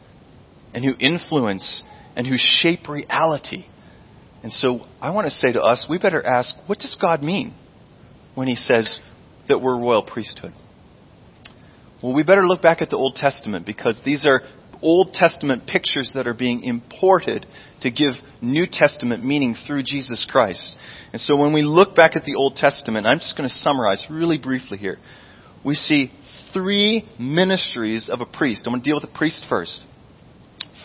and 0.76 0.84
who 0.84 0.92
influence 1.00 1.82
and 2.14 2.26
who 2.26 2.36
shape 2.36 2.86
reality. 2.86 3.64
And 4.42 4.52
so 4.52 4.82
I 5.00 5.10
want 5.10 5.24
to 5.24 5.30
say 5.30 5.50
to 5.52 5.62
us, 5.62 5.86
we 5.88 5.96
better 5.96 6.24
ask, 6.24 6.54
what 6.66 6.78
does 6.78 6.96
God 7.00 7.22
mean 7.22 7.54
when 8.34 8.46
he 8.46 8.56
says 8.56 9.00
that 9.48 9.58
we're 9.58 9.80
royal 9.80 10.02
priesthood? 10.02 10.52
Well, 12.02 12.14
we 12.14 12.24
better 12.24 12.46
look 12.46 12.60
back 12.60 12.82
at 12.82 12.90
the 12.90 12.98
Old 12.98 13.14
Testament 13.16 13.64
because 13.64 13.98
these 14.04 14.26
are 14.26 14.42
Old 14.82 15.14
Testament 15.14 15.66
pictures 15.66 16.12
that 16.14 16.26
are 16.26 16.34
being 16.34 16.62
imported 16.62 17.46
to 17.80 17.90
give 17.90 18.12
New 18.42 18.66
Testament 18.70 19.24
meaning 19.24 19.56
through 19.66 19.82
Jesus 19.82 20.28
Christ. 20.30 20.76
And 21.14 21.22
so 21.22 21.36
when 21.36 21.54
we 21.54 21.62
look 21.62 21.96
back 21.96 22.16
at 22.16 22.24
the 22.24 22.34
Old 22.34 22.56
Testament, 22.56 23.06
I'm 23.06 23.18
just 23.18 23.34
going 23.34 23.48
to 23.48 23.54
summarize 23.54 24.06
really 24.10 24.36
briefly 24.36 24.76
here. 24.76 24.98
We 25.64 25.74
see 25.74 26.12
three 26.52 27.08
ministries 27.18 28.10
of 28.12 28.20
a 28.20 28.26
priest. 28.26 28.64
I'm 28.66 28.74
going 28.74 28.82
to 28.82 28.84
deal 28.84 29.00
with 29.00 29.10
the 29.10 29.18
priest 29.18 29.46
first. 29.48 29.80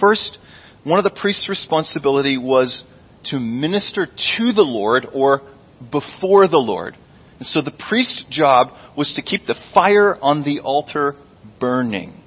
First, 0.01 0.37
one 0.83 0.97
of 0.97 1.05
the 1.05 1.17
priest's 1.21 1.47
responsibility 1.47 2.37
was 2.37 2.83
to 3.25 3.39
minister 3.39 4.07
to 4.07 4.51
the 4.51 4.63
Lord 4.63 5.05
or 5.13 5.41
before 5.79 6.47
the 6.47 6.57
Lord. 6.57 6.97
And 7.37 7.45
so 7.45 7.61
the 7.61 7.71
priest's 7.89 8.25
job 8.29 8.69
was 8.97 9.13
to 9.15 9.21
keep 9.21 9.45
the 9.45 9.55
fire 9.73 10.17
on 10.21 10.43
the 10.43 10.59
altar 10.61 11.15
burning. 11.59 12.21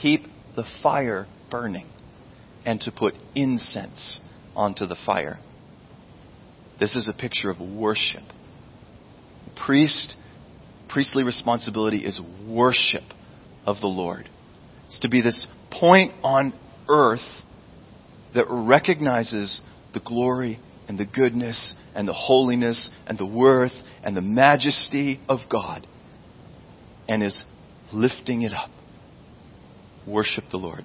Keep 0.00 0.26
the 0.54 0.64
fire 0.82 1.26
burning 1.50 1.88
and 2.64 2.80
to 2.80 2.92
put 2.92 3.14
incense 3.34 4.20
onto 4.54 4.86
the 4.86 4.96
fire. 5.06 5.38
This 6.78 6.94
is 6.94 7.08
a 7.08 7.18
picture 7.18 7.48
of 7.48 7.58
worship. 7.58 8.22
Priest, 9.64 10.14
priestly 10.88 11.22
responsibility 11.22 12.04
is 12.04 12.20
worship 12.46 13.04
of 13.64 13.80
the 13.80 13.86
Lord. 13.86 14.28
It's 14.86 15.00
to 15.00 15.08
be 15.08 15.22
this 15.22 15.46
point 15.78 16.12
on 16.22 16.52
earth 16.88 17.20
that 18.34 18.46
recognizes 18.48 19.60
the 19.94 20.00
glory 20.00 20.58
and 20.88 20.98
the 20.98 21.06
goodness 21.06 21.74
and 21.94 22.06
the 22.06 22.12
holiness 22.12 22.90
and 23.06 23.18
the 23.18 23.26
worth 23.26 23.72
and 24.02 24.16
the 24.16 24.22
majesty 24.22 25.20
of 25.28 25.40
God 25.50 25.86
and 27.08 27.22
is 27.22 27.44
lifting 27.92 28.42
it 28.42 28.52
up. 28.52 28.70
Worship 30.06 30.44
the 30.50 30.58
Lord. 30.58 30.84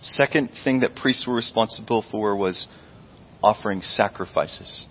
Second 0.00 0.50
thing 0.64 0.80
that 0.80 0.94
priests 0.94 1.26
were 1.26 1.34
responsible 1.34 2.04
for 2.10 2.36
was 2.36 2.68
offering 3.42 3.80
sacrifices 3.80 4.86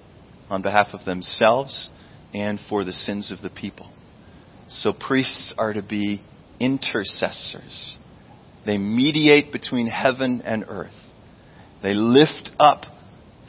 on 0.49 0.61
behalf 0.61 0.87
of 0.93 1.05
themselves 1.05 1.89
and 2.33 2.59
for 2.69 2.83
the 2.83 2.93
sins 2.93 3.31
of 3.31 3.41
the 3.41 3.49
people. 3.49 3.91
So 4.69 4.93
priests 4.93 5.53
are 5.57 5.73
to 5.73 5.81
be 5.81 6.21
intercessors. 6.59 7.97
They 8.67 8.77
mediate 8.77 9.53
between 9.53 9.87
heaven 9.87 10.43
and 10.45 10.65
earth. 10.67 10.93
They 11.81 11.93
lift 11.93 12.51
up 12.59 12.81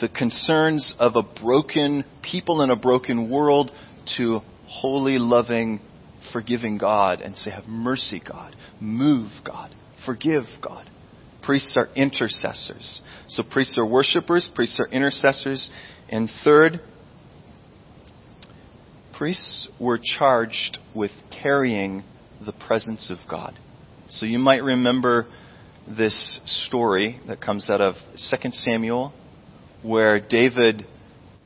the 0.01 0.09
concerns 0.09 0.95
of 1.01 1.17
a 1.17 1.25
broken 1.43 2.05
people 2.23 2.63
in 2.63 2.71
a 2.71 2.77
broken 2.77 3.29
world 3.29 3.73
to 4.17 4.39
holy, 4.69 5.19
loving, 5.19 5.81
forgiving 6.33 6.79
God 6.79 7.21
and 7.21 7.37
say, 7.37 7.51
Have 7.51 7.67
mercy, 7.67 8.23
God. 8.25 8.55
Move, 8.81 9.33
God. 9.45 9.75
Forgive, 10.07 10.45
God. 10.63 10.89
Priests 11.43 11.77
are 11.77 11.89
intercessors. 11.97 13.03
So 13.27 13.43
priests 13.43 13.77
are 13.77 13.91
worshipers, 13.91 14.49
priests 14.55 14.79
are 14.79 14.87
intercessors. 14.87 15.69
And 16.09 16.31
third, 16.45 16.81
priests 19.17 19.69
were 19.81 19.99
charged 19.99 20.79
with 20.95 21.11
carrying 21.43 22.05
the 22.47 22.53
presence 22.53 23.11
of 23.11 23.19
God. 23.29 23.59
So 24.11 24.25
you 24.25 24.39
might 24.39 24.63
remember 24.63 25.27
this 25.87 26.41
story 26.67 27.21
that 27.27 27.43
comes 27.43 27.69
out 27.69 27.83
of 27.83 27.95
2 28.15 28.51
Samuel, 28.53 29.13
where 29.83 30.19
David 30.19 30.87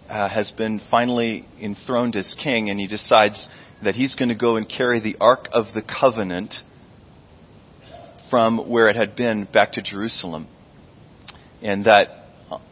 uh, 0.09 0.29
has 0.29 0.53
been 0.53 0.81
finally 0.89 1.45
enthroned 1.61 2.15
as 2.15 2.37
king, 2.41 2.71
and 2.71 2.79
he 2.79 2.87
decides 2.87 3.49
that 3.83 3.97
he's 3.97 4.15
going 4.15 4.29
to 4.29 4.37
go 4.37 4.55
and 4.55 4.69
carry 4.69 5.01
the 5.01 5.17
Ark 5.21 5.49
of 5.53 5.75
the 5.75 5.83
Covenant 5.83 6.55
from 8.31 8.71
where 8.71 8.89
it 8.89 8.95
had 8.95 9.17
been 9.17 9.49
back 9.53 9.73
to 9.73 9.83
Jerusalem. 9.83 10.47
And 11.63 11.87
that 11.87 12.11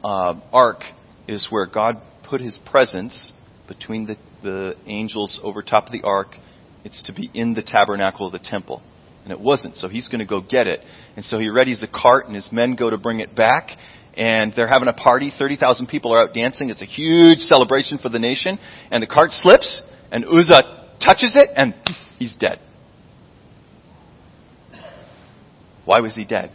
uh, 0.05 0.35
Ark 0.53 0.83
is 1.26 1.48
where 1.50 1.66
God 1.66 2.00
put 2.29 2.40
his 2.40 2.61
presence 2.70 3.33
between 3.66 4.07
the, 4.07 4.16
the 4.44 4.76
angels 4.87 5.40
over 5.42 5.62
top 5.62 5.87
of 5.87 5.92
the 5.92 6.03
Ark. 6.05 6.37
It's 6.85 7.03
to 7.07 7.12
be 7.12 7.29
in 7.35 7.55
the 7.55 7.62
tabernacle 7.62 8.26
of 8.26 8.33
the 8.33 8.38
temple. 8.38 8.85
And 9.25 9.33
it 9.33 9.41
wasn't, 9.41 9.77
so 9.77 9.89
he's 9.89 10.09
going 10.09 10.21
to 10.21 10.27
go 10.27 10.41
get 10.41 10.67
it. 10.67 10.81
And 11.17 11.25
so 11.25 11.39
he 11.39 11.47
readies 11.47 11.83
a 11.83 11.89
cart, 11.89 12.27
and 12.27 12.35
his 12.35 12.51
men 12.53 12.75
go 12.75 12.91
to 12.91 12.99
bring 12.99 13.21
it 13.21 13.37
back. 13.37 13.71
And 14.17 14.53
they're 14.57 14.69
having 14.69 14.89
a 14.89 14.93
party. 14.93 15.31
30,000 15.37 15.87
people 15.87 16.13
are 16.13 16.23
out 16.23 16.35
dancing. 16.35 16.71
It's 16.71 16.83
a 16.83 16.87
huge 16.87 17.39
celebration 17.39 17.99
for 17.99 18.09
the 18.09 18.19
nation. 18.19 18.59
And 18.91 19.03
the 19.03 19.07
cart 19.07 19.31
slips, 19.33 19.83
and 20.11 20.25
Uzzah 20.25 20.97
touches 21.05 21.33
it, 21.35 21.51
and 21.55 21.75
he's 22.19 22.37
dead. 22.37 22.59
Why 25.85 26.01
was 26.01 26.15
he 26.15 26.25
dead? 26.25 26.53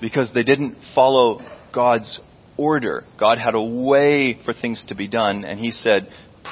Because 0.00 0.32
they 0.34 0.44
didn't 0.44 0.76
follow 0.94 1.40
God's 1.74 2.20
order. 2.56 3.04
God 3.18 3.38
had 3.38 3.54
a 3.54 3.62
way 3.62 4.38
for 4.44 4.52
things 4.52 4.84
to 4.88 4.94
be 4.94 5.08
done, 5.08 5.44
and 5.44 5.58
he 5.58 5.70
said, 5.70 6.08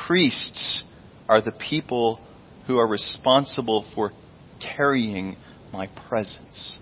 Priests 0.07 0.85
are 1.29 1.41
the 1.41 1.53
people 1.53 2.21
who 2.67 2.79
are 2.79 2.87
responsible 2.87 3.91
for 3.95 4.13
carrying 4.61 5.37
my 5.73 5.89
presence, 6.09 6.79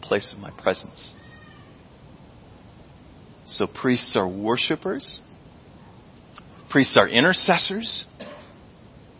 the 0.00 0.06
place 0.06 0.32
of 0.34 0.40
my 0.40 0.50
presence. 0.62 1.12
So 3.46 3.66
priests 3.66 4.16
are 4.16 4.28
worshipers. 4.28 5.20
Priests 6.70 6.96
are 6.96 7.08
intercessors 7.08 8.06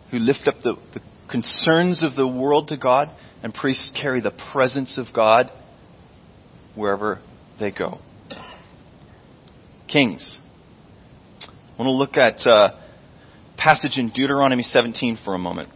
who 0.09 0.17
lift 0.17 0.47
up 0.47 0.55
the, 0.63 0.75
the 0.93 1.01
concerns 1.29 2.03
of 2.03 2.15
the 2.15 2.27
world 2.27 2.69
to 2.69 2.77
God, 2.77 3.09
and 3.43 3.53
priests 3.53 3.91
carry 3.99 4.21
the 4.21 4.33
presence 4.51 4.97
of 4.97 5.07
God 5.13 5.51
wherever 6.75 7.19
they 7.59 7.71
go. 7.71 7.99
Kings. 9.87 10.39
I 11.41 11.83
want 11.83 11.87
to 11.87 11.91
look 11.91 12.15
at 12.15 12.45
a 12.45 12.51
uh, 12.51 12.81
passage 13.57 13.97
in 13.97 14.09
Deuteronomy 14.09 14.63
17 14.63 15.19
for 15.23 15.33
a 15.33 15.37
moment. 15.37 15.69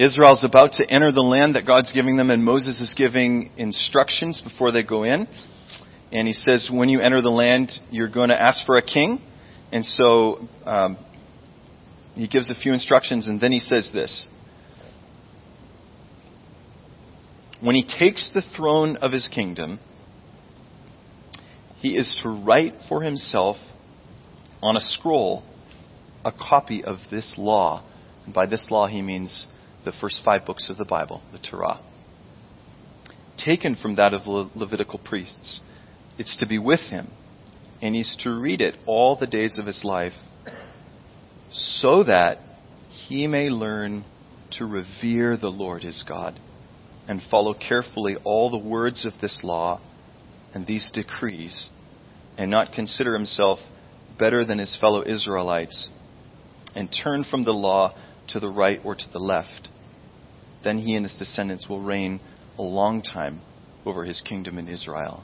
Israel's 0.00 0.44
about 0.44 0.72
to 0.72 0.90
enter 0.90 1.12
the 1.12 1.20
land 1.20 1.56
that 1.56 1.66
God's 1.66 1.92
giving 1.92 2.16
them, 2.16 2.30
and 2.30 2.42
Moses 2.42 2.80
is 2.80 2.94
giving 2.96 3.50
instructions 3.58 4.40
before 4.40 4.72
they 4.72 4.82
go 4.82 5.02
in. 5.02 5.28
And 6.10 6.26
he 6.26 6.32
says, 6.32 6.70
when 6.72 6.88
you 6.88 7.00
enter 7.00 7.20
the 7.20 7.28
land, 7.28 7.70
you're 7.90 8.08
going 8.08 8.30
to 8.30 8.42
ask 8.42 8.64
for 8.64 8.78
a 8.78 8.82
king. 8.82 9.20
And 9.70 9.84
so 9.84 10.48
um, 10.64 10.96
he 12.14 12.28
gives 12.28 12.50
a 12.50 12.54
few 12.54 12.72
instructions, 12.72 13.28
and 13.28 13.42
then 13.42 13.52
he 13.52 13.60
says 13.60 13.90
this. 13.92 14.26
When 17.60 17.74
he 17.74 17.84
takes 17.84 18.30
the 18.32 18.42
throne 18.56 18.96
of 18.96 19.12
his 19.12 19.28
kingdom, 19.28 19.80
he 21.80 21.90
is 21.90 22.18
to 22.22 22.30
write 22.30 22.72
for 22.88 23.02
himself 23.02 23.58
on 24.62 24.76
a 24.76 24.80
scroll 24.80 25.44
a 26.24 26.32
copy 26.32 26.82
of 26.82 26.96
this 27.10 27.34
law. 27.36 27.84
And 28.24 28.32
by 28.32 28.46
this 28.46 28.68
law, 28.70 28.86
he 28.86 29.02
means 29.02 29.46
the 29.84 29.92
first 30.00 30.22
five 30.24 30.44
books 30.44 30.68
of 30.68 30.76
the 30.76 30.84
Bible, 30.84 31.22
the 31.32 31.38
Torah, 31.38 31.80
taken 33.38 33.76
from 33.76 33.96
that 33.96 34.12
of 34.12 34.24
the 34.24 34.50
Levitical 34.54 35.00
priests. 35.02 35.60
It's 36.18 36.36
to 36.38 36.46
be 36.46 36.58
with 36.58 36.80
him, 36.80 37.08
and 37.80 37.94
he's 37.94 38.14
to 38.20 38.38
read 38.38 38.60
it 38.60 38.74
all 38.86 39.16
the 39.16 39.26
days 39.26 39.58
of 39.58 39.66
his 39.66 39.82
life, 39.84 40.12
so 41.50 42.04
that 42.04 42.38
he 42.88 43.26
may 43.26 43.48
learn 43.48 44.04
to 44.58 44.66
revere 44.66 45.36
the 45.36 45.48
Lord 45.48 45.82
his 45.82 46.04
God 46.06 46.38
and 47.08 47.22
follow 47.30 47.54
carefully 47.54 48.16
all 48.22 48.50
the 48.50 48.68
words 48.68 49.06
of 49.06 49.12
this 49.20 49.40
law 49.42 49.80
and 50.54 50.66
these 50.66 50.90
decrees, 50.92 51.70
and 52.36 52.50
not 52.50 52.72
consider 52.72 53.14
himself 53.14 53.58
better 54.18 54.44
than 54.44 54.58
his 54.58 54.76
fellow 54.80 55.02
Israelites, 55.04 55.88
and 56.74 56.94
turn 57.02 57.24
from 57.24 57.44
the 57.44 57.52
law 57.52 57.94
to 58.32 58.40
the 58.40 58.48
right 58.48 58.80
or 58.84 58.94
to 58.94 59.04
the 59.12 59.18
left. 59.18 59.68
Then 60.62 60.78
he 60.78 60.94
and 60.94 61.04
his 61.04 61.16
descendants 61.18 61.68
will 61.68 61.82
reign 61.82 62.20
a 62.58 62.62
long 62.62 63.02
time 63.02 63.40
over 63.86 64.04
his 64.04 64.20
kingdom 64.20 64.58
in 64.58 64.68
Israel. 64.68 65.22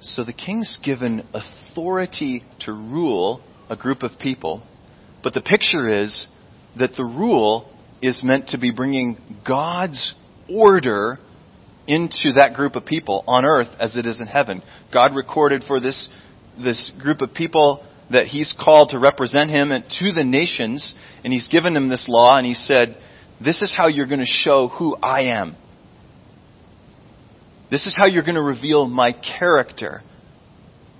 So 0.00 0.24
the 0.24 0.32
king's 0.32 0.78
given 0.84 1.26
authority 1.32 2.42
to 2.60 2.72
rule 2.72 3.40
a 3.70 3.76
group 3.76 4.02
of 4.02 4.18
people, 4.18 4.62
but 5.22 5.32
the 5.32 5.40
picture 5.40 5.92
is 5.92 6.26
that 6.78 6.92
the 6.96 7.04
rule 7.04 7.72
is 8.02 8.22
meant 8.24 8.48
to 8.48 8.58
be 8.58 8.72
bringing 8.72 9.16
God's 9.46 10.14
order 10.50 11.18
into 11.86 12.32
that 12.36 12.54
group 12.54 12.74
of 12.74 12.84
people 12.84 13.22
on 13.26 13.44
earth 13.44 13.68
as 13.78 13.96
it 13.96 14.06
is 14.06 14.20
in 14.20 14.26
heaven. 14.26 14.62
God 14.92 15.14
recorded 15.14 15.62
for 15.66 15.80
this, 15.80 16.08
this 16.62 16.90
group 17.00 17.20
of 17.20 17.32
people 17.32 17.84
that 18.12 18.26
he's 18.26 18.54
called 18.58 18.90
to 18.90 18.98
represent 18.98 19.50
him 19.50 19.70
to 19.70 20.12
the 20.12 20.24
nations, 20.24 20.94
and 21.24 21.32
he's 21.32 21.48
given 21.48 21.74
them 21.74 21.88
this 21.88 22.06
law, 22.08 22.36
and 22.36 22.46
he 22.46 22.54
said, 22.54 22.96
This 23.42 23.62
is 23.62 23.72
how 23.76 23.88
you're 23.88 24.06
going 24.06 24.20
to 24.20 24.26
show 24.26 24.68
who 24.68 24.96
I 24.96 25.38
am. 25.38 25.56
This 27.70 27.86
is 27.86 27.96
how 27.96 28.06
you're 28.06 28.22
going 28.22 28.34
to 28.34 28.42
reveal 28.42 28.86
my 28.86 29.12
character 29.12 30.02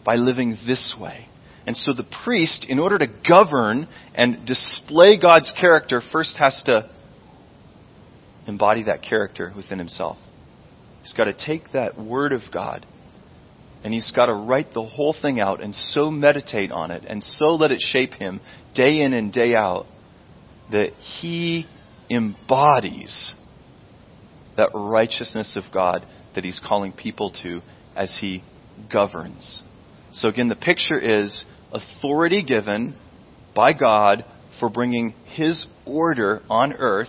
by 0.04 0.16
living 0.16 0.56
this 0.66 0.94
way. 0.98 1.28
And 1.66 1.76
so 1.76 1.92
the 1.92 2.06
priest, 2.24 2.66
in 2.68 2.78
order 2.78 2.98
to 2.98 3.06
govern 3.28 3.86
and 4.14 4.46
display 4.46 5.18
God's 5.20 5.52
character, 5.60 6.00
first 6.12 6.36
has 6.38 6.60
to 6.66 6.90
embody 8.46 8.84
that 8.84 9.02
character 9.02 9.52
within 9.54 9.78
himself. 9.78 10.16
He's 11.02 11.12
got 11.12 11.24
to 11.24 11.34
take 11.34 11.72
that 11.72 11.98
word 11.98 12.32
of 12.32 12.42
God 12.52 12.86
and 13.84 13.92
he's 13.92 14.10
got 14.12 14.26
to 14.26 14.34
write 14.34 14.72
the 14.74 14.84
whole 14.84 15.14
thing 15.20 15.40
out 15.40 15.62
and 15.62 15.74
so 15.74 16.10
meditate 16.10 16.70
on 16.70 16.90
it 16.90 17.04
and 17.06 17.22
so 17.22 17.54
let 17.54 17.72
it 17.72 17.80
shape 17.80 18.14
him 18.14 18.40
day 18.74 19.00
in 19.00 19.12
and 19.12 19.32
day 19.32 19.54
out 19.54 19.86
that 20.70 20.92
he 21.20 21.66
embodies 22.10 23.34
that 24.56 24.70
righteousness 24.74 25.56
of 25.56 25.72
God 25.72 26.06
that 26.34 26.44
he's 26.44 26.60
calling 26.64 26.92
people 26.92 27.32
to 27.42 27.60
as 27.94 28.18
he 28.20 28.42
governs. 28.90 29.62
So 30.12 30.28
again, 30.28 30.48
the 30.48 30.56
picture 30.56 30.98
is 30.98 31.44
authority 31.72 32.44
given 32.44 32.96
by 33.54 33.72
God 33.72 34.24
for 34.60 34.68
bringing 34.68 35.14
his 35.26 35.66
order 35.86 36.42
on 36.48 36.74
earth, 36.74 37.08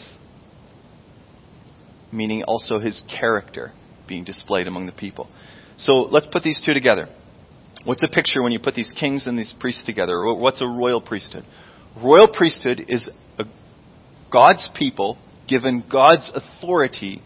meaning 2.12 2.44
also 2.44 2.80
his 2.80 3.04
character 3.20 3.74
being 4.08 4.24
displayed 4.24 4.68
among 4.68 4.86
the 4.86 4.92
people. 4.92 5.30
So 5.78 6.02
let's 6.02 6.28
put 6.32 6.44
these 6.44 6.62
two 6.66 6.74
together. 6.74 7.08
What's 7.86 8.04
a 8.04 8.08
picture 8.08 8.42
when 8.42 8.52
you 8.52 8.60
put 8.60 8.76
these 8.76 8.94
kings 8.98 9.28
and 9.28 9.38
these 9.38 9.54
priests 9.60 9.84
together? 9.86 10.34
What's 10.34 10.62
a 10.62 10.68
royal 10.68 11.02
priesthood? 11.02 11.44
Royal 12.02 12.28
priesthood 12.28 12.82
is 12.88 13.10
God's 14.32 14.70
people 14.78 15.18
given 15.48 15.84
God's 15.92 16.32
authority 16.34 17.22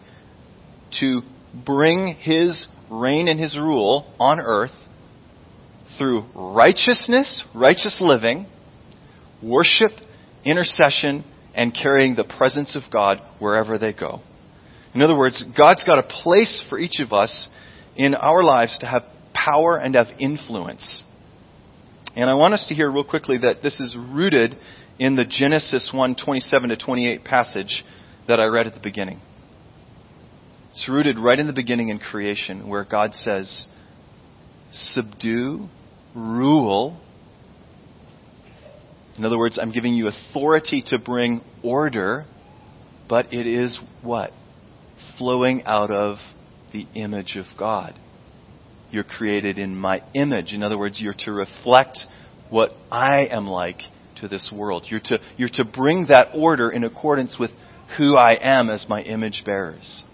to 1.00 1.20
bring 1.64 2.16
his 2.18 2.66
reign 2.90 3.28
and 3.28 3.38
his 3.38 3.56
rule 3.56 4.12
on 4.18 4.40
earth 4.40 4.72
through 5.96 6.24
righteousness, 6.34 7.44
righteous 7.54 7.98
living, 8.00 8.46
worship, 9.42 9.92
intercession, 10.44 11.24
and 11.54 11.74
carrying 11.74 12.14
the 12.14 12.24
presence 12.24 12.76
of 12.76 12.82
God 12.92 13.18
wherever 13.38 13.78
they 13.78 13.92
go. 13.92 14.20
In 14.98 15.02
other 15.02 15.16
words, 15.16 15.44
God's 15.56 15.84
got 15.84 16.00
a 16.00 16.02
place 16.02 16.64
for 16.68 16.76
each 16.76 16.98
of 16.98 17.12
us 17.12 17.48
in 17.94 18.16
our 18.16 18.42
lives 18.42 18.76
to 18.80 18.86
have 18.86 19.04
power 19.32 19.76
and 19.76 19.94
have 19.94 20.08
influence. 20.18 21.04
And 22.16 22.28
I 22.28 22.34
want 22.34 22.54
us 22.54 22.66
to 22.66 22.74
hear 22.74 22.90
real 22.90 23.04
quickly 23.04 23.38
that 23.42 23.62
this 23.62 23.78
is 23.78 23.96
rooted 23.96 24.56
in 24.98 25.14
the 25.14 25.24
Genesis 25.24 25.92
1 25.94 26.16
27 26.16 26.70
to 26.70 26.76
28 26.76 27.22
passage 27.22 27.84
that 28.26 28.40
I 28.40 28.46
read 28.46 28.66
at 28.66 28.74
the 28.74 28.80
beginning. 28.82 29.20
It's 30.70 30.88
rooted 30.88 31.16
right 31.16 31.38
in 31.38 31.46
the 31.46 31.52
beginning 31.52 31.90
in 31.90 32.00
creation 32.00 32.68
where 32.68 32.84
God 32.84 33.14
says, 33.14 33.68
Subdue, 34.72 35.68
rule. 36.16 37.00
In 39.16 39.24
other 39.24 39.38
words, 39.38 39.60
I'm 39.62 39.70
giving 39.70 39.94
you 39.94 40.08
authority 40.08 40.82
to 40.86 40.98
bring 40.98 41.40
order, 41.62 42.24
but 43.08 43.32
it 43.32 43.46
is 43.46 43.78
what? 44.02 44.32
Flowing 45.18 45.64
out 45.64 45.90
of 45.90 46.18
the 46.72 46.86
image 46.94 47.36
of 47.36 47.46
God. 47.58 47.98
You're 48.90 49.04
created 49.04 49.58
in 49.58 49.76
my 49.76 50.02
image. 50.14 50.52
In 50.52 50.62
other 50.62 50.78
words, 50.78 51.00
you're 51.00 51.14
to 51.20 51.32
reflect 51.32 51.98
what 52.50 52.70
I 52.90 53.26
am 53.26 53.46
like 53.46 53.80
to 54.20 54.28
this 54.28 54.52
world. 54.54 54.86
You're 54.88 55.00
to, 55.04 55.18
you're 55.36 55.50
to 55.54 55.64
bring 55.64 56.06
that 56.08 56.28
order 56.34 56.70
in 56.70 56.84
accordance 56.84 57.36
with 57.38 57.50
who 57.96 58.16
I 58.16 58.38
am 58.40 58.70
as 58.70 58.86
my 58.88 59.02
image 59.02 59.42
bearers. 59.44 60.04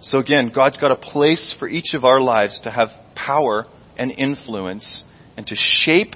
So 0.00 0.18
again, 0.18 0.52
God's 0.54 0.76
got 0.76 0.92
a 0.92 0.96
place 0.96 1.54
for 1.58 1.68
each 1.68 1.94
of 1.94 2.04
our 2.04 2.20
lives 2.20 2.60
to 2.64 2.70
have 2.70 2.88
power 3.14 3.66
and 3.96 4.10
influence 4.10 5.02
and 5.36 5.46
to 5.46 5.54
shape 5.56 6.14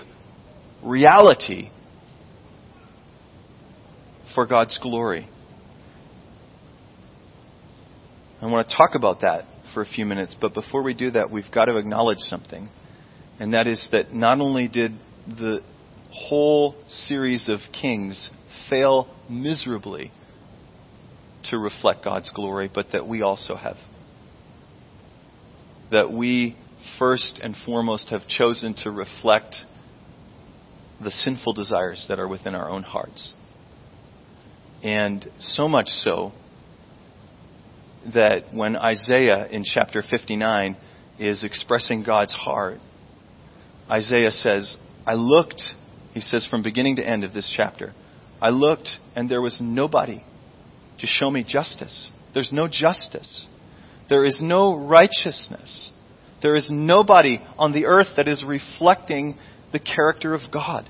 reality 0.83 1.70
for 4.35 4.46
God's 4.46 4.78
glory. 4.81 5.28
I 8.42 8.46
want 8.46 8.68
to 8.68 8.76
talk 8.76 8.96
about 8.96 9.20
that 9.20 9.44
for 9.72 9.83
a 9.83 9.87
few 9.87 10.05
minutes, 10.05 10.35
but 10.38 10.52
before 10.52 10.83
we 10.83 10.94
do 10.94 11.12
that, 11.12 11.31
we've 11.31 11.50
got 11.55 11.66
to 11.66 11.76
acknowledge 11.76 12.18
something. 12.18 12.68
And 13.38 13.55
that 13.55 13.68
is 13.68 13.88
that 13.92 14.12
not 14.12 14.40
only 14.40 14.66
did 14.66 14.98
the 15.28 15.61
whole 16.11 16.74
series 16.88 17.48
of 17.48 17.61
kings 17.72 18.31
fail 18.68 19.14
miserably 19.31 20.11
to 21.50 21.59
reflect 21.59 22.05
God's 22.05 22.33
glory, 22.35 22.68
but 22.72 22.87
that 22.92 23.07
we 23.07 23.22
also 23.22 23.55
have. 23.55 23.76
That 25.92 26.12
we 26.12 26.57
first 26.98 27.38
and 27.40 27.55
foremost 27.64 28.09
have 28.09 28.26
chosen 28.26 28.74
to 28.83 28.90
reflect 28.90 29.55
the 31.00 31.12
sinful 31.12 31.52
desires 31.52 32.07
that 32.09 32.18
are 32.18 32.28
within 32.28 32.57
our 32.57 32.68
own 32.68 32.83
hearts. 32.83 33.35
And 34.83 35.31
so 35.38 35.68
much 35.68 35.87
so 35.87 36.33
that 38.14 38.52
when 38.52 38.76
Isaiah 38.76 39.46
in 39.48 39.64
chapter 39.64 40.02
59 40.08 40.76
is 41.18 41.44
expressing 41.44 42.02
God's 42.02 42.34
heart, 42.34 42.78
Isaiah 43.90 44.30
says, 44.30 44.76
I 45.06 45.14
looked, 45.14 45.62
he 46.12 46.20
says 46.20 46.46
from 46.46 46.62
beginning 46.62 46.96
to 46.96 47.06
end 47.06 47.24
of 47.24 47.32
this 47.32 47.52
chapter, 47.56 47.92
I 48.40 48.50
looked 48.50 48.88
and 49.14 49.28
there 49.30 49.42
was 49.42 49.60
nobody 49.62 50.24
to 50.98 51.06
show 51.06 51.30
me 51.30 51.44
justice. 51.46 52.10
There's 52.34 52.52
no 52.52 52.68
justice. 52.68 53.46
There 54.08 54.24
is 54.24 54.40
no 54.42 54.76
righteousness. 54.76 55.90
There 56.42 56.56
is 56.56 56.68
nobody 56.72 57.38
on 57.56 57.72
the 57.72 57.86
earth 57.86 58.08
that 58.16 58.28
is 58.28 58.44
reflecting 58.46 59.36
the 59.72 59.78
character 59.78 60.34
of 60.34 60.40
God. 60.52 60.88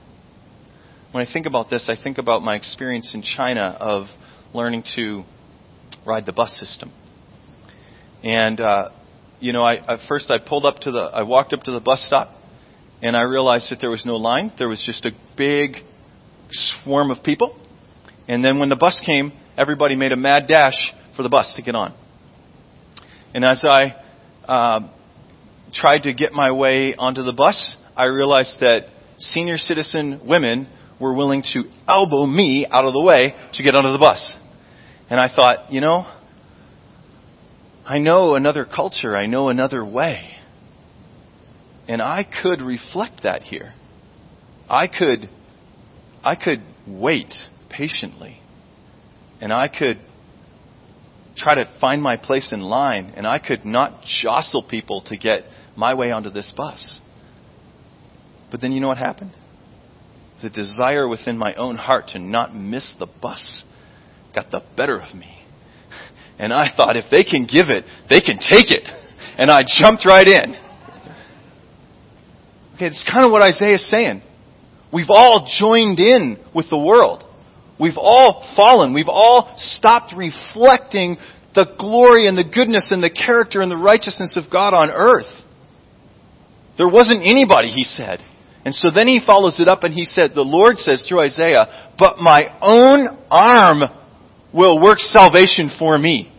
When 1.13 1.27
I 1.27 1.31
think 1.31 1.47
about 1.47 1.69
this, 1.69 1.91
I 1.91 2.03
think 2.03 2.19
about 2.19 2.43
my 2.43 2.57
experience 2.57 3.15
in 3.15 3.23
China 3.23 3.77
of 3.79 4.07
learning 4.55 4.85
to 4.97 5.25
ride 6.05 6.27
the 6.27 6.33
bus 6.33 6.57
system. 6.59 6.93
And, 8.23 8.61
uh, 8.61 8.91
you 9.41 9.53
know, 9.53 9.63
I, 9.63 9.77
at 9.95 10.01
first 10.09 10.31
I 10.31 10.39
pulled 10.39 10.65
up 10.65 10.77
to 10.81 10.91
the, 10.91 11.01
I 11.01 11.23
walked 11.23 11.53
up 11.53 11.63
to 11.65 11.73
the 11.73 11.81
bus 11.81 12.05
stop 12.07 12.31
and 13.03 13.17
I 13.17 13.23
realized 13.23 13.71
that 13.71 13.81
there 13.81 13.91
was 13.91 14.05
no 14.07 14.15
line. 14.15 14.53
There 14.59 14.69
was 14.69 14.83
just 14.85 15.05
a 15.05 15.11
big 15.37 15.77
swarm 16.51 17.11
of 17.11 17.23
people. 17.25 17.59
And 18.29 18.45
then 18.45 18.59
when 18.59 18.69
the 18.69 18.77
bus 18.77 19.01
came, 19.05 19.33
everybody 19.57 19.97
made 19.97 20.13
a 20.13 20.17
mad 20.17 20.47
dash 20.47 20.93
for 21.17 21.23
the 21.23 21.29
bus 21.29 21.53
to 21.57 21.63
get 21.63 21.75
on. 21.75 21.95
And 23.35 23.45
as 23.45 23.65
I 23.67 23.97
uh, 24.47 24.81
tried 25.73 26.01
to 26.01 26.15
get 26.15 26.33
my 26.33 26.53
way 26.53 26.95
onto 26.95 27.23
the 27.23 27.33
bus, 27.33 27.77
I 27.97 28.05
realized 28.05 28.61
that 28.61 28.87
senior 29.19 29.57
citizen 29.57 30.21
women 30.25 30.69
were 31.01 31.15
willing 31.15 31.43
to 31.55 31.65
elbow 31.89 32.27
me 32.27 32.67
out 32.71 32.85
of 32.85 32.93
the 32.93 33.03
way 33.03 33.35
to 33.55 33.63
get 33.63 33.75
onto 33.75 33.91
the 33.91 33.99
bus. 33.99 34.37
And 35.13 35.21
I 35.21 35.29
thought, 35.29 35.71
you 35.71 35.83
know, 35.83 36.11
I 37.85 37.99
know 37.99 38.35
another 38.35 38.65
culture, 38.65 39.15
I 39.15 39.27
know 39.27 39.51
another 39.51 39.85
way. 39.85 40.31
And 41.87 42.01
I 42.01 42.25
could 42.25 42.63
reflect 42.63 43.25
that 43.25 43.43
here. 43.43 43.75
I 44.71 44.87
could 44.89 45.29
I 46.25 46.35
could 46.35 46.63
wait 46.89 47.35
patiently. 47.69 48.41
And 49.39 49.53
I 49.53 49.69
could 49.69 49.99
try 51.37 51.57
to 51.57 51.71
find 51.79 52.03
my 52.03 52.17
place 52.17 52.51
in 52.51 52.61
line 52.63 53.13
and 53.15 53.27
I 53.27 53.39
could 53.39 53.67
not 53.67 54.05
jostle 54.23 54.63
people 54.67 55.03
to 55.09 55.19
get 55.19 55.43
my 55.77 55.93
way 55.93 56.11
onto 56.11 56.31
this 56.31 56.51
bus. 56.57 57.01
But 58.51 58.63
then 58.63 58.73
you 58.73 58.81
know 58.81 58.89
what 58.89 58.97
happened? 58.97 59.33
The 60.43 60.49
desire 60.49 61.07
within 61.07 61.37
my 61.37 61.53
own 61.53 61.77
heart 61.77 62.09
to 62.15 62.19
not 62.19 62.57
miss 62.57 62.95
the 62.99 63.09
bus 63.21 63.65
got 64.35 64.51
the 64.51 64.63
better 64.77 64.99
of 65.01 65.15
me. 65.15 65.39
And 66.39 66.53
I 66.53 66.69
thought 66.77 66.97
if 66.97 67.05
they 67.11 67.25
can 67.25 67.47
give 67.47 67.69
it, 67.69 67.85
they 68.09 68.21
can 68.21 68.39
take 68.39 68.71
it. 68.71 68.89
And 69.39 69.51
I 69.51 69.63
jumped 69.67 70.05
right 70.07 70.27
in. 70.27 70.57
Okay, 72.75 72.87
it's 72.87 73.09
kind 73.11 73.25
of 73.25 73.33
what 73.33 73.43
Isaiah 73.43 73.75
is 73.75 73.91
saying. 73.91 74.23
We've 74.93 75.11
all 75.11 75.49
joined 75.59 75.99
in 75.99 76.39
with 76.55 76.69
the 76.69 76.79
world. 76.79 77.25
We've 77.79 77.97
all 77.97 78.47
fallen. 78.57 78.93
We've 78.93 79.09
all 79.09 79.55
stopped 79.57 80.15
reflecting 80.17 81.17
the 81.55 81.67
glory 81.79 82.27
and 82.27 82.37
the 82.37 82.45
goodness 82.45 82.89
and 82.91 83.03
the 83.03 83.11
character 83.11 83.61
and 83.61 83.71
the 83.71 83.77
righteousness 83.77 84.37
of 84.37 84.51
God 84.51 84.75
on 84.75 84.91
earth. 84.91 85.31
There 86.79 86.89
wasn't 86.89 87.27
anybody, 87.27 87.69
he 87.69 87.85
said. 87.85 88.19
And 88.65 88.75
so 88.75 88.91
then 88.91 89.09
he 89.09 89.21
follows 89.25 89.61
it 89.61 89.69
up 89.69 89.83
and 89.83 89.93
he 89.93 90.05
said, 90.05 90.33
the 90.35 90.43
Lord 90.43 90.79
says 90.79 91.05
through 91.09 91.23
Isaiah, 91.23 91.93
but 91.99 92.19
my 92.19 92.59
own 92.61 93.19
arm 93.31 93.83
will 94.53 94.81
work 94.81 94.99
salvation 94.99 95.71
for 95.79 95.99
me. 95.99 96.33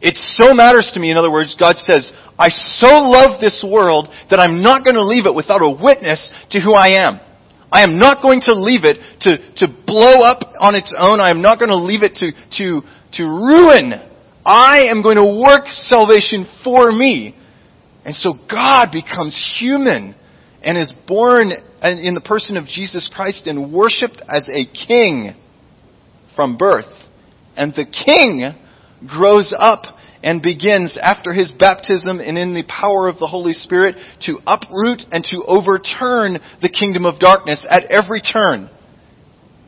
It 0.00 0.16
so 0.16 0.52
matters 0.52 0.90
to 0.94 1.00
me, 1.00 1.12
in 1.12 1.16
other 1.16 1.30
words, 1.30 1.54
God 1.58 1.76
says, 1.76 2.12
I 2.36 2.48
so 2.48 2.88
love 2.88 3.40
this 3.40 3.64
world 3.66 4.08
that 4.30 4.40
I'm 4.40 4.60
not 4.60 4.82
going 4.82 4.96
to 4.96 5.06
leave 5.06 5.26
it 5.26 5.34
without 5.34 5.62
a 5.62 5.70
witness 5.70 6.32
to 6.50 6.60
who 6.60 6.74
I 6.74 7.06
am. 7.06 7.20
I 7.70 7.82
am 7.84 7.98
not 7.98 8.20
going 8.20 8.40
to 8.42 8.52
leave 8.52 8.84
it 8.84 8.98
to, 9.20 9.38
to 9.64 9.72
blow 9.86 10.26
up 10.26 10.42
on 10.58 10.74
its 10.74 10.94
own. 10.98 11.20
I 11.20 11.30
am 11.30 11.40
not 11.40 11.58
going 11.58 11.70
to 11.70 11.78
leave 11.78 12.02
it 12.02 12.16
to, 12.16 12.32
to, 12.58 12.82
to 13.12 13.22
ruin. 13.22 13.94
I 14.44 14.86
am 14.90 15.02
going 15.02 15.16
to 15.16 15.40
work 15.40 15.68
salvation 15.68 16.46
for 16.64 16.90
me. 16.90 17.36
And 18.04 18.14
so 18.14 18.34
God 18.50 18.88
becomes 18.92 19.38
human 19.60 20.16
and 20.62 20.76
is 20.76 20.92
born 21.06 21.52
in 21.82 22.14
the 22.14 22.20
person 22.20 22.56
of 22.56 22.64
Jesus 22.64 23.10
Christ 23.14 23.46
and 23.46 23.72
worshiped 23.72 24.20
as 24.28 24.48
a 24.48 24.66
king 24.66 25.34
from 26.34 26.56
birth. 26.56 26.92
And 27.56 27.72
the 27.74 27.86
king 27.86 28.54
grows 29.06 29.54
up 29.56 29.84
and 30.22 30.40
begins 30.40 30.96
after 31.00 31.32
his 31.32 31.52
baptism 31.52 32.20
and 32.20 32.38
in 32.38 32.54
the 32.54 32.64
power 32.64 33.08
of 33.08 33.18
the 33.18 33.26
Holy 33.26 33.52
Spirit 33.52 33.96
to 34.26 34.38
uproot 34.46 35.02
and 35.10 35.24
to 35.24 35.44
overturn 35.46 36.38
the 36.60 36.68
kingdom 36.68 37.04
of 37.04 37.18
darkness 37.18 37.64
at 37.68 37.84
every 37.90 38.20
turn. 38.20 38.70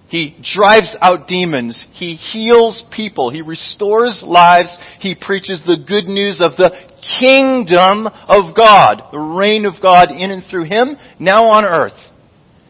He 0.09 0.37
drives 0.55 0.97
out 1.01 1.27
demons. 1.27 1.87
He 1.93 2.15
heals 2.15 2.85
people. 2.95 3.31
He 3.31 3.43
restores 3.43 4.23
lives. 4.25 4.77
He 5.01 5.17
preaches 5.21 5.63
the 5.67 5.83
good 5.89 6.05
news 6.05 6.41
of 6.41 6.53
the 6.57 6.71
kingdom 7.19 8.07
of 8.07 8.55
God, 8.55 9.11
the 9.11 9.19
reign 9.19 9.67
of 9.67 9.83
God 9.83 10.11
in 10.11 10.31
and 10.31 10.45
through 10.49 10.65
him, 10.65 10.97
now 11.19 11.47
on 11.47 11.65
earth. 11.65 11.99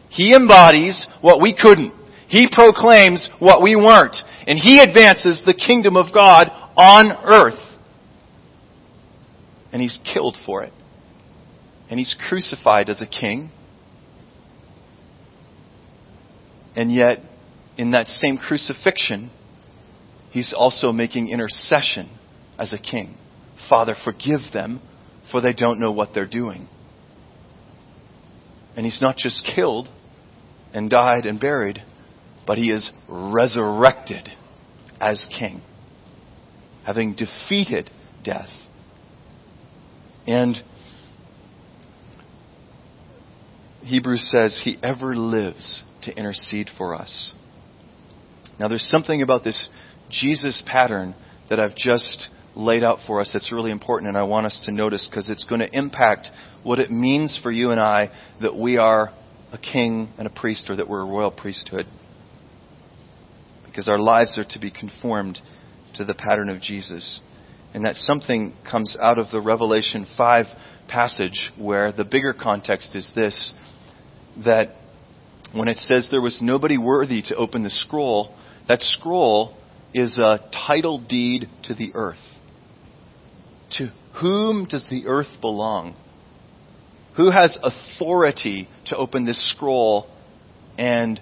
He 0.09 0.33
embodies 0.35 1.07
what 1.21 1.43
we 1.43 1.55
couldn't. 1.61 1.93
He 2.29 2.49
proclaims 2.51 3.29
what 3.41 3.63
we 3.63 3.77
weren't. 3.77 4.17
And 4.47 4.59
he 4.59 4.81
advances 4.81 5.43
the 5.45 5.55
kingdom 5.55 5.97
of 5.97 6.13
God 6.13 6.49
on 6.77 7.13
earth. 7.25 7.79
And 9.73 9.81
he's 9.81 9.99
killed 10.13 10.37
for 10.45 10.63
it. 10.63 10.73
And 11.91 11.99
he's 11.99 12.15
crucified 12.29 12.89
as 12.89 13.03
a 13.03 13.07
king. 13.07 13.51
And 16.77 16.93
yet, 16.93 17.19
in 17.77 17.93
that 17.93 18.09
same 18.09 18.37
crucifixion, 18.37 19.31
he's 20.31 20.55
also 20.57 20.93
making 20.93 21.29
intercession 21.29 22.19
as 22.59 22.73
a 22.73 22.79
king. 22.79 23.17
Father, 23.69 23.95
forgive 24.05 24.41
them, 24.53 24.81
for 25.31 25.41
they 25.41 25.53
don't 25.53 25.81
know 25.81 25.93
what 25.93 26.11
they're 26.15 26.27
doing. 26.27 26.69
And 28.77 28.85
he's 28.85 29.01
not 29.01 29.17
just 29.17 29.49
killed 29.55 29.89
and 30.73 30.91
died 30.91 31.27
and 31.27 31.41
buried, 31.41 31.83
but 32.47 32.59
he 32.59 32.71
is 32.71 32.91
resurrected 33.09 34.29
as 35.01 35.27
king, 35.39 35.63
having 36.85 37.15
defeated 37.15 37.91
death. 38.23 38.49
And 40.27 40.57
Hebrews 43.83 44.31
says 44.35 44.61
he 44.65 44.79
ever 44.83 45.15
lives 45.15 45.83
to 46.03 46.17
intercede 46.17 46.71
for 46.77 46.95
us. 46.95 47.35
Now, 48.59 48.69
there's 48.69 48.89
something 48.89 49.21
about 49.21 49.45
this 49.45 49.69
Jesus 50.11 50.63
pattern 50.67 51.15
that 51.51 51.61
I've 51.61 51.75
just 51.75 52.29
laid 52.55 52.85
out 52.85 52.99
for 53.07 53.21
us 53.21 53.31
that's 53.33 53.53
really 53.53 53.71
important, 53.71 54.09
and 54.09 54.17
I 54.17 54.23
want 54.23 54.47
us 54.47 54.63
to 54.65 54.73
notice 54.73 55.07
because 55.11 55.29
it's 55.29 55.45
going 55.45 55.61
to 55.61 55.77
impact 55.77 56.29
what 56.63 56.79
it 56.79 56.91
means 56.91 57.39
for 57.43 57.51
you 57.51 57.73
and 57.73 57.81
I 57.81 58.11
that 58.41 58.57
we 58.57 58.79
are 58.79 59.13
a 59.53 59.59
king 59.59 60.09
and 60.19 60.27
a 60.27 60.31
priest 60.31 60.71
or 60.71 60.77
that 60.77 60.89
we're 60.89 61.03
a 61.03 61.07
royal 61.07 61.31
priesthood 61.31 61.87
because 63.75 63.89
our 63.89 63.99
lives 63.99 64.39
are 64.39 64.45
to 64.45 64.61
be 64.61 64.71
conformed 64.71 65.37
to 65.97 66.05
the 66.05 66.15
pattern 66.15 66.49
of 66.49 66.63
Jesus. 66.63 67.21
And 67.75 67.85
that 67.85 67.97
something 67.97 68.55
comes 68.71 68.97
out 69.03 69.19
of 69.19 69.33
the 69.33 69.41
Revelation 69.41 70.07
5 70.17 70.47
passage 70.87 71.51
where 71.59 71.91
the 71.91 72.05
bigger 72.05 72.33
context 72.33 72.95
is 72.95 73.11
this 73.17 73.53
that 74.45 74.77
when 75.53 75.67
it 75.67 75.77
says 75.79 76.09
there 76.09 76.21
was 76.21 76.39
nobody 76.41 76.79
worthy 76.79 77.21
to 77.23 77.35
open 77.35 77.65
the 77.65 77.71
scroll, 77.71 78.37
that 78.69 78.81
scroll 78.81 79.57
is 79.93 80.19
a 80.19 80.39
title 80.67 81.05
deed 81.05 81.49
to 81.65 81.75
the 81.75 81.91
earth. 81.95 82.17
To 83.79 83.93
whom 84.21 84.67
does 84.67 84.87
the 84.89 85.09
earth 85.09 85.41
belong? 85.41 85.97
Who 87.17 87.33
has 87.33 87.59
authority 87.61 88.69
to 88.87 88.97
open 88.97 89.25
this 89.25 89.51
scroll 89.51 90.07
and 90.79 91.21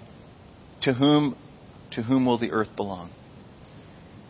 to 0.83 0.93
whom 0.93 1.35
to 1.95 2.03
whom 2.03 2.25
will 2.25 2.37
the 2.37 2.51
earth 2.51 2.75
belong? 2.75 3.11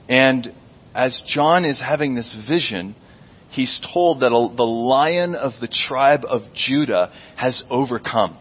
And 0.09 0.53
as 0.93 1.19
John 1.27 1.65
is 1.65 1.81
having 1.81 2.15
this 2.15 2.35
vision, 2.47 2.95
he's 3.49 3.79
told 3.93 4.21
that 4.21 4.29
the 4.29 4.63
lion 4.63 5.35
of 5.35 5.53
the 5.59 5.67
tribe 5.67 6.21
of 6.27 6.41
Judah 6.53 7.11
has 7.37 7.63
overcome. 7.69 8.37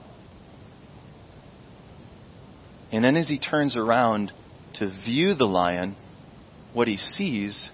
And 2.90 3.02
then 3.04 3.16
as 3.16 3.28
he 3.28 3.38
turns 3.38 3.76
around 3.76 4.32
to 4.74 4.90
view 5.04 5.34
the 5.34 5.46
lion, 5.46 5.96
what 6.74 6.88
he 6.88 6.96
sees 6.98 7.70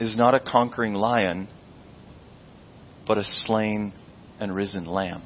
is 0.00 0.16
not 0.16 0.34
a 0.34 0.40
conquering 0.40 0.94
lion, 0.94 1.48
but 3.06 3.18
a 3.18 3.24
slain 3.24 3.92
and 4.40 4.54
risen 4.54 4.86
lamb. 4.86 5.22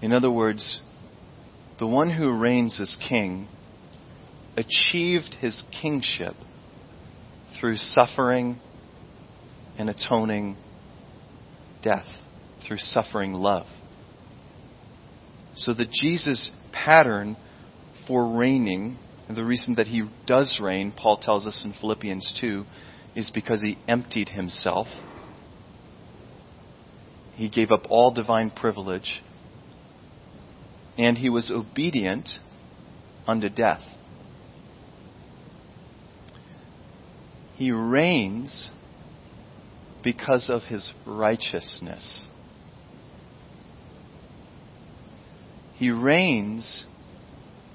In 0.00 0.12
other 0.12 0.30
words, 0.30 0.80
the 1.78 1.86
one 1.86 2.10
who 2.10 2.38
reigns 2.38 2.80
as 2.80 2.96
king 3.08 3.48
achieved 4.56 5.34
his 5.40 5.62
kingship 5.80 6.34
through 7.58 7.76
suffering 7.76 8.60
and 9.76 9.88
atoning 9.88 10.56
death, 11.82 12.06
through 12.66 12.78
suffering 12.78 13.32
love. 13.32 13.66
So 15.54 15.74
the 15.74 15.86
Jesus 15.86 16.50
pattern 16.72 17.36
for 18.06 18.36
reigning, 18.36 18.98
and 19.28 19.36
the 19.36 19.44
reason 19.44 19.74
that 19.76 19.86
he 19.86 20.08
does 20.26 20.58
reign, 20.60 20.92
Paul 20.96 21.18
tells 21.18 21.46
us 21.46 21.62
in 21.64 21.74
Philippians 21.80 22.38
2, 22.40 22.64
is 23.16 23.30
because 23.32 23.60
he 23.62 23.78
emptied 23.88 24.28
himself. 24.28 24.86
He 27.34 27.48
gave 27.48 27.70
up 27.70 27.86
all 27.88 28.12
divine 28.12 28.50
privilege 28.50 29.22
and 30.98 31.16
he 31.16 31.30
was 31.30 31.52
obedient 31.52 32.28
unto 33.26 33.48
death. 33.48 33.82
He 37.54 37.70
reigns 37.70 38.68
because 40.02 40.50
of 40.50 40.62
his 40.62 40.92
righteousness. 41.06 42.26
He 45.74 45.90
reigns 45.90 46.84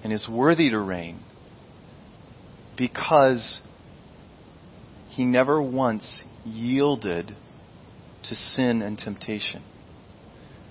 and 0.04 0.12
is 0.12 0.28
worthy 0.30 0.70
to 0.70 0.80
reign 0.80 1.20
because 2.78 3.62
he 5.10 5.24
never 5.24 5.62
once 5.62 6.24
yielded 6.44 7.36
to 8.24 8.36
sin 8.36 8.82
and 8.82 8.98
temptation. 8.98 9.64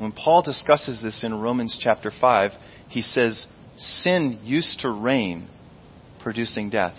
When 0.02 0.10
Paul 0.10 0.42
discusses 0.42 1.00
this 1.00 1.22
in 1.22 1.32
Romans 1.32 1.78
chapter 1.80 2.10
5, 2.10 2.50
he 2.88 3.02
says, 3.02 3.46
Sin 3.76 4.40
used 4.42 4.80
to 4.80 4.90
reign, 4.90 5.46
producing 6.20 6.70
death. 6.70 6.96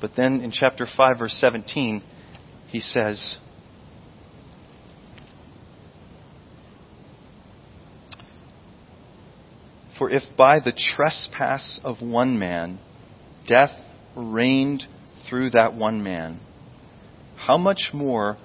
But 0.00 0.16
then 0.16 0.40
in 0.40 0.50
chapter 0.50 0.84
5, 0.84 1.18
verse 1.20 1.34
17, 1.34 2.02
he 2.66 2.80
says, 2.80 3.38
For 9.96 10.10
if 10.10 10.24
by 10.36 10.58
the 10.58 10.72
trespass 10.96 11.78
of 11.84 12.02
one 12.02 12.40
man 12.40 12.80
death 13.46 13.78
reigned 14.16 14.82
through 15.30 15.50
that 15.50 15.74
one 15.74 16.02
man, 16.02 16.40
how 17.36 17.56
much 17.56 17.90
more 17.94 18.36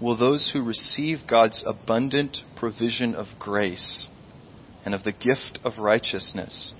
will 0.00 0.16
those 0.16 0.50
who 0.52 0.62
receive 0.62 1.20
God's 1.28 1.64
abundant 1.66 2.38
provision 2.56 3.14
of 3.14 3.26
grace 3.38 4.08
and 4.84 4.94
of 4.94 5.04
the 5.04 5.12
gift 5.12 5.58
of 5.64 5.78
righteousness 5.78 6.74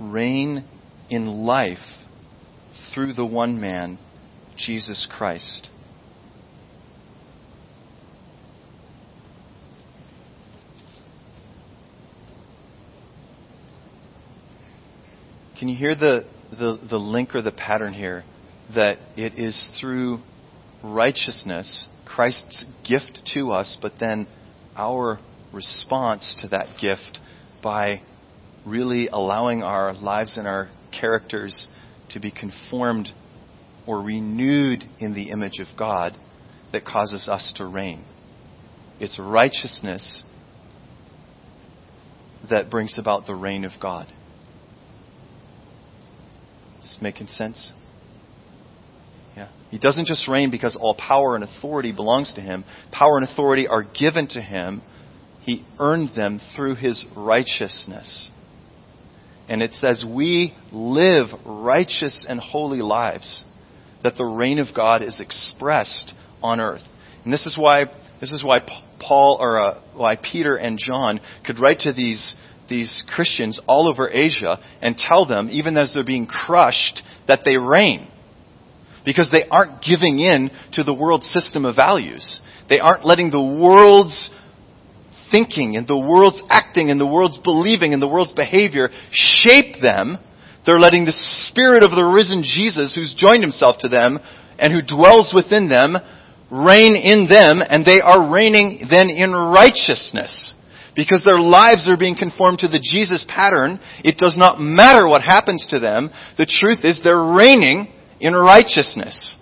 reign 0.00 0.64
in 1.08 1.26
life 1.26 1.78
through 2.92 3.12
the 3.12 3.26
one 3.26 3.60
man, 3.60 3.98
Jesus 4.56 5.06
Christ? 5.10 5.70
Can 15.62 15.68
you 15.68 15.76
hear 15.76 15.94
the, 15.94 16.26
the, 16.50 16.80
the 16.90 16.98
link 16.98 17.36
or 17.36 17.40
the 17.42 17.52
pattern 17.52 17.92
here? 17.92 18.24
That 18.74 18.98
it 19.16 19.38
is 19.38 19.70
through 19.80 20.18
righteousness, 20.82 21.86
Christ's 22.14 22.66
gift 22.88 23.20
to 23.34 23.52
us, 23.52 23.78
but 23.80 23.92
then 23.98 24.26
our 24.76 25.18
response 25.52 26.36
to 26.42 26.48
that 26.48 26.78
gift 26.80 27.18
by 27.62 28.02
really 28.66 29.08
allowing 29.08 29.62
our 29.62 29.94
lives 29.94 30.36
and 30.36 30.46
our 30.46 30.70
characters 30.98 31.66
to 32.10 32.20
be 32.20 32.30
conformed 32.30 33.08
or 33.86 34.02
renewed 34.02 34.84
in 34.98 35.14
the 35.14 35.30
image 35.30 35.58
of 35.58 35.66
God 35.78 36.14
that 36.72 36.84
causes 36.84 37.28
us 37.28 37.52
to 37.56 37.66
reign. 37.66 38.04
It's 39.00 39.18
righteousness 39.18 40.22
that 42.50 42.70
brings 42.70 42.98
about 42.98 43.26
the 43.26 43.34
reign 43.34 43.64
of 43.64 43.72
God. 43.80 44.06
Is 46.78 46.84
this 46.84 46.98
making 47.00 47.28
sense? 47.28 47.72
Yeah. 49.36 49.48
He 49.70 49.78
doesn't 49.78 50.06
just 50.06 50.28
reign 50.28 50.50
because 50.50 50.76
all 50.78 50.94
power 50.94 51.34
and 51.34 51.44
authority 51.44 51.92
belongs 51.92 52.32
to 52.34 52.40
him. 52.40 52.64
Power 52.90 53.18
and 53.18 53.28
authority 53.28 53.66
are 53.66 53.82
given 53.82 54.28
to 54.28 54.40
him. 54.40 54.82
He 55.40 55.64
earned 55.78 56.10
them 56.14 56.40
through 56.54 56.76
his 56.76 57.04
righteousness. 57.16 58.30
And 59.48 59.62
it 59.62 59.72
says 59.72 60.04
we 60.06 60.54
live 60.70 61.28
righteous 61.44 62.26
and 62.28 62.38
holy 62.38 62.80
lives, 62.80 63.44
that 64.04 64.16
the 64.16 64.24
reign 64.24 64.58
of 64.58 64.68
God 64.74 65.02
is 65.02 65.20
expressed 65.20 66.12
on 66.42 66.60
earth. 66.60 66.82
And 67.24 67.32
this 67.32 67.46
is 67.46 67.56
why 67.58 67.86
this 68.20 68.32
is 68.32 68.44
why 68.44 68.60
Paul 69.00 69.38
or 69.40 69.60
uh, 69.60 69.80
why 69.94 70.16
Peter 70.16 70.54
and 70.54 70.78
John 70.78 71.20
could 71.44 71.58
write 71.58 71.80
to 71.80 71.92
these 71.92 72.36
these 72.68 73.02
Christians 73.14 73.60
all 73.66 73.88
over 73.88 74.08
Asia 74.08 74.58
and 74.80 74.96
tell 74.96 75.26
them, 75.26 75.48
even 75.50 75.76
as 75.76 75.92
they're 75.92 76.04
being 76.04 76.26
crushed, 76.26 77.02
that 77.26 77.40
they 77.44 77.56
reign 77.56 78.08
because 79.04 79.30
they 79.30 79.44
aren't 79.50 79.82
giving 79.82 80.18
in 80.18 80.50
to 80.72 80.84
the 80.84 80.94
world's 80.94 81.26
system 81.30 81.64
of 81.64 81.76
values. 81.76 82.40
They 82.68 82.78
aren't 82.78 83.04
letting 83.04 83.30
the 83.30 83.42
world's 83.42 84.30
thinking 85.30 85.76
and 85.76 85.88
the 85.88 85.98
world's 85.98 86.42
acting 86.48 86.90
and 86.90 87.00
the 87.00 87.06
world's 87.06 87.38
believing 87.38 87.92
and 87.92 88.02
the 88.02 88.08
world's 88.08 88.32
behavior 88.32 88.90
shape 89.10 89.80
them. 89.80 90.18
They're 90.64 90.78
letting 90.78 91.04
the 91.04 91.48
Spirit 91.48 91.82
of 91.82 91.90
the 91.90 92.04
risen 92.04 92.42
Jesus, 92.44 92.94
who's 92.94 93.14
joined 93.16 93.42
himself 93.42 93.76
to 93.80 93.88
them 93.88 94.20
and 94.58 94.72
who 94.72 94.82
dwells 94.82 95.32
within 95.34 95.68
them, 95.68 95.96
reign 96.50 96.94
in 96.94 97.26
them, 97.28 97.60
and 97.66 97.84
they 97.84 98.00
are 98.00 98.30
reigning 98.30 98.86
then 98.88 99.10
in 99.10 99.32
righteousness. 99.32 100.54
Because 100.94 101.24
their 101.24 101.40
lives 101.40 101.88
are 101.88 101.96
being 101.96 102.16
conformed 102.16 102.60
to 102.60 102.68
the 102.68 102.78
Jesus 102.78 103.24
pattern, 103.26 103.80
it 104.04 104.18
does 104.18 104.36
not 104.36 104.60
matter 104.60 105.08
what 105.08 105.22
happens 105.22 105.66
to 105.70 105.80
them. 105.80 106.10
The 106.36 106.46
truth 106.46 106.84
is 106.84 107.00
they're 107.02 107.16
reigning 107.18 107.90
in 108.22 108.34
righteousness. 108.34 109.36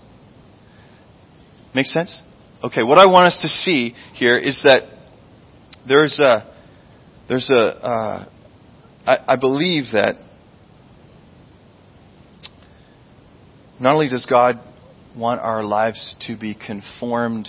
Make 1.75 1.87
sense? 1.87 2.19
Okay, 2.65 2.83
what 2.83 2.99
I 2.99 3.07
want 3.07 3.27
us 3.27 3.39
to 3.43 3.49
see 3.49 3.95
here 4.15 4.39
is 4.39 4.61
that 4.65 4.89
there's 5.87 6.19
a, 6.19 6.53
there's 7.29 7.49
a, 7.51 7.63
uh, 7.63 8.29
I, 9.07 9.17
I 9.35 9.37
believe 9.37 9.85
that 9.93 10.17
not 13.79 13.95
only 13.95 14.09
does 14.09 14.27
God 14.29 14.59
want 15.15 15.41
our 15.41 15.63
lives 15.63 16.17
to 16.27 16.37
be 16.37 16.55
conformed 16.55 17.49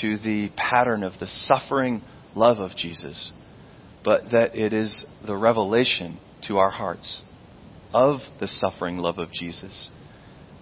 to 0.00 0.16
the 0.18 0.50
pattern 0.56 1.02
of 1.02 1.12
the 1.20 1.26
suffering 1.26 2.02
love 2.34 2.58
of 2.58 2.74
Jesus, 2.76 3.32
but 4.02 4.30
that 4.32 4.56
it 4.56 4.72
is 4.72 5.04
the 5.26 5.36
revelation 5.36 6.18
to 6.46 6.56
our 6.56 6.70
hearts 6.70 7.22
of 7.92 8.20
the 8.40 8.48
suffering 8.48 8.96
love 8.96 9.18
of 9.18 9.30
Jesus 9.30 9.90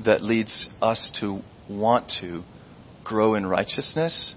that 0.04 0.22
leads 0.22 0.68
us 0.82 1.10
to 1.20 1.40
want 1.68 2.12
to 2.20 2.42
grow 3.04 3.34
in 3.34 3.46
righteousness 3.46 4.34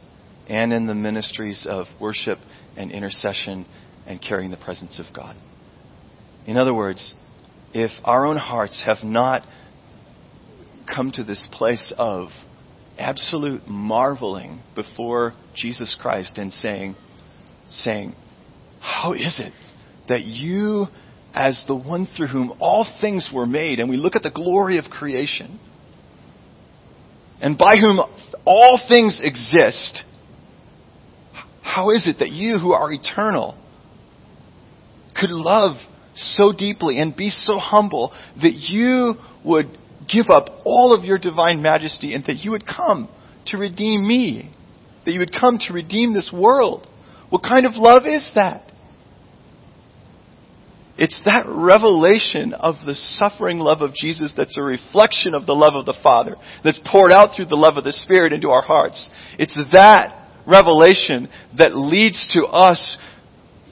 and 0.48 0.72
in 0.72 0.88
the 0.88 0.96
ministries 0.96 1.68
of 1.70 1.88
worship 2.00 2.40
and 2.78 2.92
intercession 2.92 3.66
and 4.06 4.22
carrying 4.22 4.52
the 4.52 4.58
presence 4.58 5.00
of 5.00 5.14
God. 5.16 5.36
In 6.46 6.58
other 6.58 6.74
words, 6.74 7.14
if 7.74 7.92
our 8.04 8.26
own 8.26 8.38
hearts 8.38 8.82
have 8.86 9.04
not 9.04 9.44
come 10.94 11.12
to 11.12 11.24
this 11.24 11.48
place 11.52 11.94
of 11.98 12.30
absolute 12.98 13.68
marveling 13.68 14.62
before 14.76 15.34
Jesus 15.56 15.96
Christ 16.00 16.38
and 16.38 16.52
saying, 16.52 16.96
saying, 17.72 18.16
How 18.80 19.14
is 19.14 19.40
it 19.40 19.54
that 20.08 20.24
you 20.24 20.88
as 21.34 21.64
the 21.68 21.76
one 21.76 22.08
through 22.16 22.28
whom 22.28 22.54
all 22.60 22.88
things 23.02 23.30
were 23.34 23.46
made, 23.46 23.80
and 23.80 23.90
we 23.90 23.98
look 23.98 24.16
at 24.16 24.24
the 24.24 24.32
glory 24.32 24.78
of 24.78 24.86
creation, 24.86 25.60
and 27.42 27.58
by 27.58 27.74
whom 27.80 28.00
all 28.46 28.80
things 28.88 29.22
exist, 29.24 30.04
how 31.62 31.92
is 31.92 32.08
it 32.08 32.20
that 32.20 32.32
you 32.32 32.58
who 32.58 32.74
are 32.74 32.92
eternal 32.92 33.58
could 35.20 35.30
love 35.30 35.78
so 36.16 36.52
deeply 36.52 37.00
and 37.00 37.16
be 37.16 37.30
so 37.30 37.58
humble 37.58 38.12
that 38.42 38.54
you 38.54 39.14
would 39.46 39.68
give 40.12 40.30
up 40.30 40.50
all 40.66 40.94
of 40.98 41.06
your 41.06 41.18
divine 41.18 41.62
majesty 41.62 42.14
and 42.14 42.26
that 42.26 42.44
you 42.44 42.52
would 42.52 42.66
come 42.66 43.10
to 43.48 43.58
redeem 43.58 44.06
me? 44.06 44.54
That 45.06 45.12
you 45.12 45.20
would 45.20 45.34
come 45.34 45.60
to 45.68 45.74
redeem 45.74 46.14
this 46.14 46.32
world? 46.34 46.88
What 47.30 47.44
kind 47.44 47.66
of 47.66 47.74
love 47.76 48.04
is 48.06 48.32
that? 48.36 48.69
It's 51.00 51.22
that 51.24 51.46
revelation 51.48 52.54
of 52.54 52.76
the 52.86 52.94
suffering 52.94 53.58
love 53.58 53.80
of 53.80 53.94
Jesus 53.94 54.34
that's 54.36 54.58
a 54.58 54.62
reflection 54.62 55.34
of 55.34 55.46
the 55.46 55.56
love 55.56 55.74
of 55.74 55.86
the 55.86 55.98
Father, 56.04 56.36
that's 56.62 56.80
poured 56.86 57.14
out 57.14 57.30
through 57.34 57.46
the 57.46 57.56
love 57.56 57.78
of 57.78 57.86
the 57.86 57.94
Spirit 57.94 58.34
into 58.34 58.50
our 58.50 58.62
hearts. 58.62 59.10
It's 59.40 59.58
that 59.72 60.28
revelation 60.46 61.30
that 61.58 61.74
leads 61.74 62.30
to 62.34 62.44
us 62.46 62.98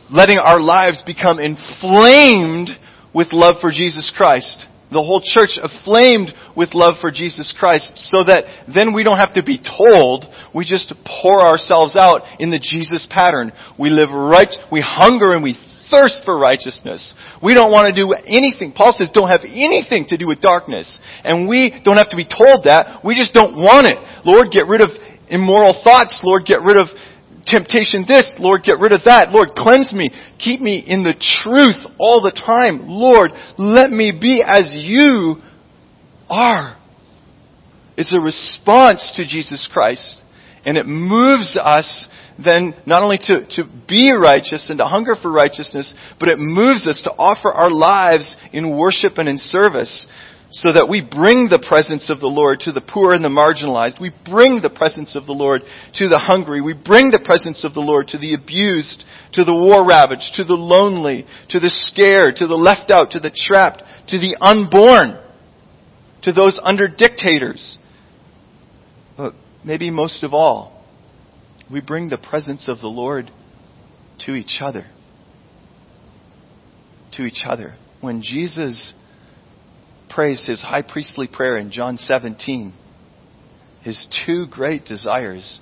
letting 0.09 0.37
our 0.37 0.61
lives 0.61 1.03
become 1.05 1.37
inflamed 1.37 2.69
with 3.13 3.33
love 3.33 3.55
for 3.59 3.71
Jesus 3.71 4.09
Christ. 4.15 4.65
The 4.89 5.03
whole 5.03 5.19
church 5.19 5.59
aflamed 5.61 6.31
with 6.55 6.73
love 6.73 6.95
for 7.01 7.11
Jesus 7.11 7.53
Christ 7.59 7.91
so 7.95 8.23
that 8.23 8.45
then 8.73 8.93
we 8.93 9.03
don't 9.03 9.19
have 9.19 9.33
to 9.33 9.43
be 9.43 9.59
told. 9.59 10.23
We 10.55 10.63
just 10.63 10.93
pour 11.03 11.41
ourselves 11.41 11.97
out 11.97 12.21
in 12.39 12.51
the 12.51 12.59
Jesus 12.59 13.05
pattern. 13.11 13.51
We 13.77 13.89
live 13.89 14.11
right, 14.11 14.55
we 14.71 14.79
hunger 14.79 15.33
and 15.33 15.43
we 15.43 15.59
thirst 15.91 16.21
for 16.25 16.37
righteousness. 16.37 17.13
We 17.41 17.53
don't 17.53 17.71
want 17.71 17.93
to 17.93 17.95
do 17.95 18.13
anything. 18.13 18.71
Paul 18.71 18.93
says 18.97 19.09
don't 19.13 19.29
have 19.29 19.43
anything 19.43 20.05
to 20.09 20.17
do 20.17 20.27
with 20.27 20.41
darkness. 20.41 20.99
And 21.23 21.47
we 21.47 21.73
don't 21.83 21.97
have 21.97 22.09
to 22.09 22.17
be 22.17 22.25
told 22.25 22.65
that. 22.65 23.03
We 23.03 23.15
just 23.15 23.33
don't 23.33 23.55
want 23.55 23.87
it. 23.87 23.97
Lord, 24.25 24.51
get 24.51 24.67
rid 24.67 24.81
of 24.81 24.89
immoral 25.29 25.79
thoughts. 25.83 26.21
Lord, 26.23 26.45
get 26.45 26.61
rid 26.61 26.77
of 26.77 26.87
temptation 27.45 28.03
this. 28.07 28.31
Lord, 28.39 28.63
get 28.63 28.79
rid 28.79 28.91
of 28.91 29.01
that. 29.05 29.31
Lord, 29.31 29.55
cleanse 29.55 29.93
me. 29.93 30.11
Keep 30.37 30.61
me 30.61 30.83
in 30.85 31.03
the 31.03 31.15
truth 31.15 31.79
all 31.97 32.21
the 32.21 32.35
time. 32.35 32.87
Lord, 32.87 33.31
let 33.57 33.89
me 33.89 34.11
be 34.11 34.43
as 34.45 34.73
you 34.75 35.35
are. 36.29 36.77
It's 37.95 38.13
a 38.13 38.19
response 38.19 39.13
to 39.15 39.25
Jesus 39.25 39.67
Christ. 39.71 40.21
And 40.65 40.77
it 40.77 40.85
moves 40.85 41.57
us 41.57 42.09
then 42.43 42.75
not 42.85 43.01
only 43.01 43.17
to, 43.17 43.45
to 43.51 43.63
be 43.87 44.11
righteous 44.13 44.69
and 44.69 44.79
to 44.79 44.85
hunger 44.85 45.15
for 45.19 45.31
righteousness, 45.31 45.93
but 46.19 46.29
it 46.29 46.37
moves 46.37 46.87
us 46.87 47.01
to 47.03 47.11
offer 47.11 47.51
our 47.51 47.71
lives 47.71 48.35
in 48.53 48.77
worship 48.77 49.17
and 49.17 49.27
in 49.27 49.37
service 49.37 50.07
so 50.49 50.71
that 50.71 50.87
we 50.87 51.01
bring 51.01 51.49
the 51.49 51.63
presence 51.67 52.09
of 52.09 52.19
the 52.19 52.27
Lord 52.27 52.61
to 52.61 52.71
the 52.71 52.81
poor 52.81 53.13
and 53.13 53.23
the 53.23 53.29
marginalized. 53.29 53.99
We 53.99 54.11
bring 54.23 54.61
the 54.61 54.69
presence 54.69 55.15
of 55.15 55.25
the 55.25 55.33
Lord 55.33 55.61
to 55.95 56.07
the 56.07 56.19
hungry. 56.19 56.61
We 56.61 56.73
bring 56.73 57.11
the 57.11 57.23
presence 57.23 57.65
of 57.65 57.73
the 57.73 57.81
Lord 57.81 58.07
to 58.09 58.17
the 58.17 58.33
abused, 58.33 59.03
to 59.33 59.43
the 59.43 59.53
war 59.53 59.85
ravaged, 59.85 60.35
to 60.35 60.45
the 60.45 60.53
lonely, 60.53 61.25
to 61.49 61.59
the 61.59 61.69
scared, 61.69 62.37
to 62.37 62.47
the 62.47 62.55
left 62.55 62.91
out, 62.91 63.11
to 63.11 63.19
the 63.19 63.31
trapped, 63.31 63.83
to 64.07 64.17
the 64.17 64.37
unborn, 64.39 65.21
to 66.23 66.31
those 66.31 66.59
under 66.63 66.87
dictators. 66.87 67.77
But 69.17 69.33
maybe 69.65 69.89
most 69.89 70.23
of 70.23 70.33
all, 70.33 70.76
we 71.71 71.81
bring 71.81 72.09
the 72.09 72.17
presence 72.17 72.69
of 72.69 72.79
the 72.79 72.87
Lord 72.87 73.31
to 74.25 74.33
each 74.33 74.59
other. 74.61 74.85
To 77.13 77.23
each 77.23 77.41
other. 77.45 77.75
When 78.01 78.21
Jesus 78.21 78.93
prays 80.09 80.45
his 80.47 80.61
high 80.61 80.81
priestly 80.81 81.27
prayer 81.31 81.57
in 81.57 81.71
John 81.71 81.97
17, 81.97 82.73
his 83.81 84.07
two 84.25 84.47
great 84.47 84.85
desires 84.85 85.59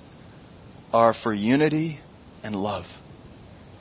are 0.92 1.14
for 1.22 1.32
unity 1.32 2.00
and 2.42 2.54
love. 2.54 2.84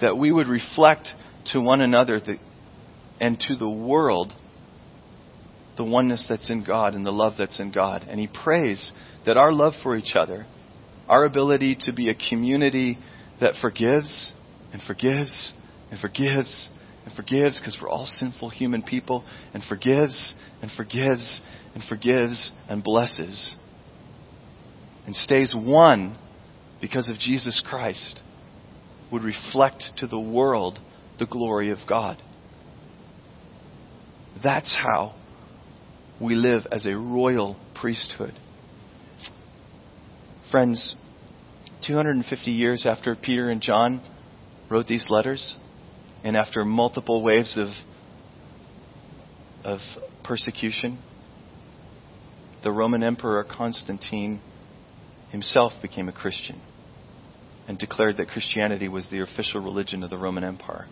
That 0.02 0.18
we 0.18 0.32
would 0.32 0.48
reflect 0.48 1.08
to 1.54 1.62
one 1.62 1.82
another 1.82 2.20
the, 2.20 2.38
and 3.20 3.40
to 3.48 3.56
the 3.56 3.70
world 3.70 4.34
the 5.78 5.84
oneness 5.84 6.26
that's 6.30 6.50
in 6.50 6.64
God 6.64 6.94
and 6.94 7.06
the 7.06 7.12
love 7.12 7.34
that's 7.38 7.60
in 7.60 7.72
God. 7.72 8.06
And 8.08 8.20
he 8.20 8.28
prays 8.28 8.92
that 9.26 9.38
our 9.38 9.52
love 9.52 9.74
for 9.84 9.96
each 9.96 10.16
other, 10.16 10.46
our 11.08 11.26
ability 11.26 11.78
to 11.82 11.94
be 11.94 12.10
a 12.10 12.30
community 12.30 12.98
that 13.40 13.54
forgives 13.62 14.32
and 14.74 14.82
forgives 14.82 15.54
and 15.92 16.00
forgives 16.00 16.70
and 17.06 17.14
forgives 17.14 17.60
because 17.60 17.78
we're 17.82 17.90
all 17.90 18.08
sinful 18.08 18.50
human 18.50 18.82
people 18.82 19.24
and 19.54 19.64
forgives 19.64 20.36
and 20.62 20.72
forgives 20.72 21.42
and 21.74 21.84
forgives 21.84 22.52
and 22.68 22.84
blesses 22.84 23.56
and 25.06 25.16
stays 25.16 25.56
one 25.56 26.18
because 26.82 27.10
of 27.10 27.18
Jesus 27.18 27.62
Christ 27.68 28.22
would 29.12 29.24
reflect 29.24 29.92
to 29.98 30.08
the 30.08 30.20
world 30.20 30.80
the 31.20 31.28
glory 31.28 31.70
of 31.72 31.78
God. 31.88 32.22
That's 34.44 34.76
how 34.76 35.16
we 36.20 36.36
live 36.36 36.64
as 36.72 36.86
a 36.86 36.98
royal 36.98 37.58
priesthood. 37.74 38.34
Friends, 40.52 40.96
250 41.88 42.52
years 42.52 42.86
after 42.86 43.16
Peter 43.16 43.50
and 43.50 43.62
John 43.62 44.02
wrote 44.70 44.86
these 44.86 45.08
letters, 45.10 45.58
and 46.24 46.38
after 46.38 46.64
multiple 46.64 47.24
waves 47.24 47.58
of, 47.58 47.70
of 49.64 49.80
persecution, 50.24 51.00
the 52.64 52.72
Roman 52.72 53.02
Emperor 53.02 53.44
Constantine 53.44 54.40
himself 55.32 55.74
became 55.82 56.10
a 56.10 56.14
Christian 56.14 56.62
and 57.68 57.80
declared 57.80 58.18
that 58.18 58.28
Christianity 58.28 58.88
was 58.88 59.10
the 59.10 59.22
official 59.22 59.62
religion 59.62 60.04
of 60.04 60.12
the 60.12 60.18
Roman 60.18 60.44
Empire. 60.44 60.86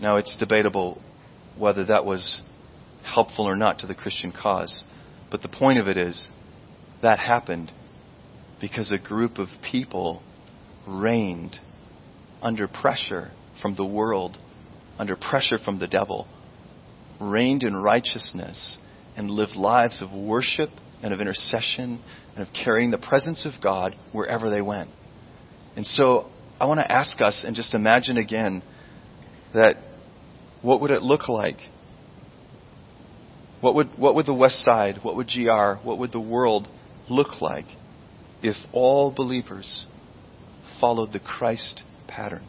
Now, 0.00 0.16
it's 0.16 0.36
debatable 0.38 1.02
whether 1.58 1.84
that 1.84 2.06
was 2.06 2.40
helpful 3.04 3.46
or 3.46 3.56
not 3.56 3.80
to 3.80 3.86
the 3.86 3.94
Christian 3.94 4.32
cause. 4.32 4.84
But 5.30 5.42
the 5.42 5.48
point 5.48 5.78
of 5.78 5.86
it 5.86 5.98
is 5.98 6.30
that 7.02 7.18
happened 7.18 7.70
because 8.60 8.92
a 8.92 8.98
group 8.98 9.38
of 9.38 9.48
people 9.70 10.22
reigned 10.86 11.56
under 12.42 12.68
pressure 12.68 13.30
from 13.60 13.76
the 13.76 13.84
world, 13.84 14.36
under 14.98 15.16
pressure 15.16 15.58
from 15.58 15.78
the 15.78 15.86
devil, 15.86 16.26
reigned 17.20 17.62
in 17.62 17.76
righteousness 17.76 18.76
and 19.16 19.30
lived 19.30 19.56
lives 19.56 20.02
of 20.02 20.12
worship 20.12 20.70
and 21.02 21.12
of 21.12 21.20
intercession 21.20 22.02
and 22.34 22.46
of 22.46 22.52
carrying 22.52 22.90
the 22.90 22.98
presence 22.98 23.46
of 23.46 23.62
God 23.62 23.94
wherever 24.12 24.50
they 24.50 24.62
went. 24.62 24.90
And 25.76 25.86
so 25.86 26.30
I 26.58 26.66
want 26.66 26.80
to 26.80 26.90
ask 26.90 27.20
us 27.20 27.44
and 27.46 27.56
just 27.56 27.74
imagine 27.74 28.16
again 28.16 28.62
that 29.54 29.76
what 30.62 30.80
would 30.80 30.90
it 30.90 31.02
look 31.02 31.28
like 31.28 31.56
what 33.60 33.74
would, 33.74 33.88
what 33.98 34.14
would 34.14 34.26
the 34.26 34.34
West 34.34 34.64
Side, 34.64 35.00
what 35.02 35.16
would 35.16 35.28
GR, 35.28 35.74
what 35.86 35.98
would 35.98 36.12
the 36.12 36.20
world 36.20 36.66
look 37.08 37.40
like 37.40 37.66
if 38.42 38.56
all 38.72 39.12
believers 39.14 39.86
followed 40.80 41.12
the 41.12 41.20
Christ 41.20 41.82
pattern? 42.06 42.46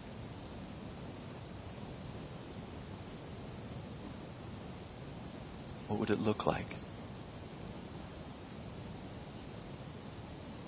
What 5.87 5.99
would 5.99 6.09
it 6.09 6.19
look 6.19 6.45
like? 6.45 6.67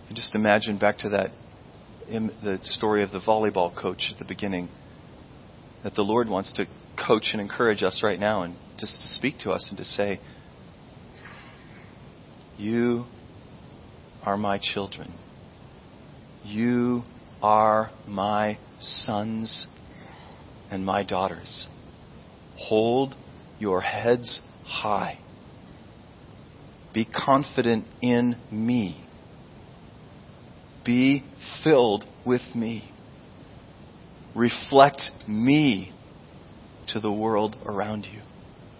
And 0.07 0.17
just 0.17 0.35
imagine 0.35 0.77
back 0.77 0.99
to 0.99 1.09
that 1.09 1.31
the 2.07 2.59
story 2.61 3.01
of 3.03 3.11
the 3.11 3.19
volleyball 3.19 3.75
coach 3.75 4.11
at 4.11 4.19
the 4.19 4.25
beginning 4.25 4.69
that 5.83 5.95
the 5.95 6.01
Lord 6.01 6.29
wants 6.29 6.53
to 6.53 6.65
coach 7.07 7.29
and 7.31 7.41
encourage 7.41 7.83
us 7.83 8.01
right 8.03 8.19
now 8.19 8.43
and 8.43 8.55
just 8.77 9.01
to 9.01 9.07
speak 9.07 9.39
to 9.39 9.51
us 9.51 9.65
and 9.69 9.77
to 9.77 9.85
say, 9.85 10.19
You 12.57 13.05
are 14.23 14.37
my 14.37 14.57
children. 14.57 15.13
You 16.43 17.03
are 17.41 17.91
my 18.07 18.57
sons 18.79 19.67
and 20.71 20.85
my 20.85 21.03
daughters. 21.03 21.67
Hold 22.57 23.15
your 23.59 23.81
heads 23.81 24.41
high. 24.65 25.19
Be 26.93 27.05
confident 27.05 27.85
in 28.01 28.37
me. 28.51 29.03
Be 30.85 31.23
filled 31.63 32.05
with 32.25 32.41
me. 32.55 32.89
Reflect 34.35 35.01
me 35.27 35.91
to 36.89 36.99
the 36.99 37.11
world 37.11 37.55
around 37.65 38.05
you. 38.05 38.21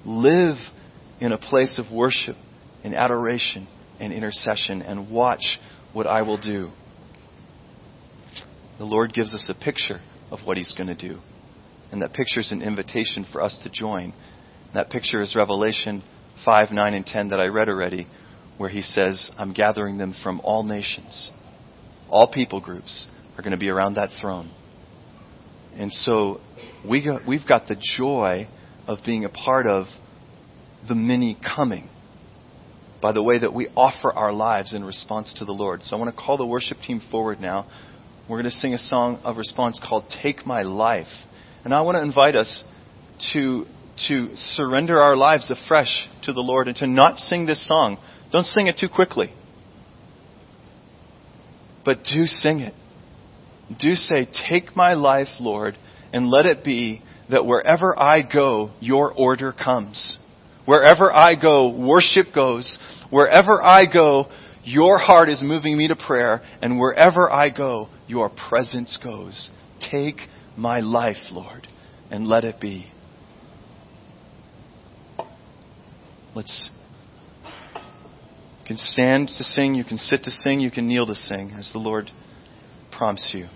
Live 0.06 0.58
in 1.20 1.32
a 1.32 1.38
place 1.38 1.80
of 1.80 1.92
worship 1.92 2.36
and 2.84 2.94
adoration 2.94 3.68
and 4.04 4.14
intercession 4.14 4.82
and 4.82 5.10
watch 5.10 5.60
what 5.94 6.08
I 6.08 6.22
will 6.22 6.38
do. 6.38 6.70
The 8.78 8.86
Lord 8.86 9.14
gives 9.14 9.34
us 9.34 9.50
a 9.50 9.64
picture 9.64 10.02
of 10.32 10.40
what 10.46 10.58
He's 10.58 10.74
going 10.74 10.88
to 10.88 10.96
do. 10.96 11.20
And 11.92 12.02
that 12.02 12.14
picture 12.14 12.40
is 12.40 12.52
an 12.52 12.62
invitation 12.62 13.26
for 13.32 13.42
us 13.42 13.60
to 13.64 13.70
join. 13.70 14.14
That 14.74 14.90
picture 14.90 15.22
is 15.22 15.36
Revelation 15.36 16.04
5, 16.44 16.72
9, 16.72 16.94
and 16.94 17.06
10 17.06 17.30
that 17.30 17.40
I 17.40 17.48
read 17.48 17.70
already, 17.70 18.08
where 18.58 18.70
He 18.70 18.82
says, 18.82 19.32
I'm 19.38 19.54
gathering 19.54 19.98
them 19.98 20.16
from 20.24 20.42
all 20.44 20.64
nations. 20.64 21.32
All 22.10 22.32
people 22.32 22.60
groups 22.60 23.08
are 23.38 23.44
going 23.44 23.52
to 23.52 23.58
be 23.58 23.70
around 23.70 23.96
that 23.96 24.10
throne. 24.20 24.52
And 25.76 25.92
so 25.92 26.40
we 26.88 27.04
got, 27.04 27.28
we've 27.28 27.48
got 27.48 27.68
the 27.68 27.78
joy 27.98 28.48
of 28.88 29.00
being 29.06 29.26
a 29.26 29.30
part 29.30 29.66
of 29.66 29.86
the 30.88 30.96
many 30.96 31.38
coming 31.56 31.90
by 33.04 33.12
the 33.12 33.22
way 33.22 33.38
that 33.38 33.54
we 33.54 33.68
offer 33.76 34.10
our 34.14 34.32
lives 34.32 34.74
in 34.74 34.82
response 34.82 35.34
to 35.38 35.44
the 35.44 35.52
Lord. 35.52 35.84
So 35.84 35.94
I 35.94 36.00
want 36.00 36.16
to 36.16 36.20
call 36.20 36.38
the 36.38 36.48
worship 36.48 36.78
team 36.80 37.02
forward 37.12 37.42
now. 37.42 37.68
We're 38.30 38.38
going 38.38 38.50
to 38.50 38.58
sing 38.58 38.74
a 38.74 38.78
song 38.78 39.20
of 39.26 39.36
response 39.36 39.78
called 39.86 40.06
Take 40.24 40.48
My 40.48 40.62
Life. 40.62 41.12
And 41.66 41.74
I 41.74 41.82
want 41.82 41.98
to 41.98 42.02
invite 42.02 42.38
us 42.38 42.64
to, 43.34 43.66
to 44.08 44.30
surrender 44.36 45.02
our 45.02 45.18
lives 45.18 45.52
afresh 45.52 46.08
to 46.24 46.32
the 46.32 46.40
Lord 46.40 46.70
and 46.70 46.78
to 46.78 46.88
not 46.88 47.18
sing 47.18 47.46
this 47.46 47.68
song. 47.68 47.98
Don't 48.32 48.46
sing 48.46 48.68
it 48.68 48.78
too 48.80 48.88
quickly. 48.88 49.34
But 51.84 52.06
do 52.06 52.26
sing 52.26 52.62
it. 52.62 52.74
Do 53.82 53.96
say, 53.96 54.30
Take 54.50 54.78
my 54.78 54.94
life, 54.94 55.28
Lord, 55.42 55.78
and 56.14 56.30
let 56.30 56.46
it 56.46 56.64
be 56.64 57.02
that 57.30 57.46
wherever 57.46 58.00
I 58.00 58.22
go, 58.22 58.72
your 58.80 59.12
order 59.12 59.52
comes. 59.52 60.20
Wherever 60.66 61.12
I 61.12 61.36
go, 61.40 61.70
worship 61.78 62.28
goes. 62.34 62.78
Wherever 63.10 63.62
I 63.62 63.86
go, 63.92 64.28
your 64.64 64.98
heart 64.98 65.30
is 65.30 65.42
moving 65.44 65.78
me 65.78 65.88
to 65.90 65.96
prayer. 65.96 66.42
And 66.62 66.80
wherever 66.80 67.30
I 67.30 67.50
go, 67.50 67.90
your 68.08 68.30
presence 68.30 68.98
goes. 69.04 69.50
Take 69.92 70.18
my 70.56 70.80
life, 70.80 71.18
Lord, 71.32 71.68
and 72.10 72.28
let 72.28 72.44
it 72.44 72.60
be. 72.62 72.88
Let's. 76.36 76.72
You 77.76 78.68
can 78.68 78.78
stand 78.78 79.28
to 79.28 79.44
sing, 79.44 79.76
you 79.76 79.84
can 79.84 79.98
sit 79.98 80.24
to 80.24 80.32
sing, 80.32 80.62
you 80.62 80.72
can 80.72 80.88
kneel 80.88 81.06
to 81.08 81.16
sing 81.16 81.52
as 81.52 81.72
the 81.74 81.80
Lord 81.80 82.10
prompts 82.92 83.34
you. 83.36 83.48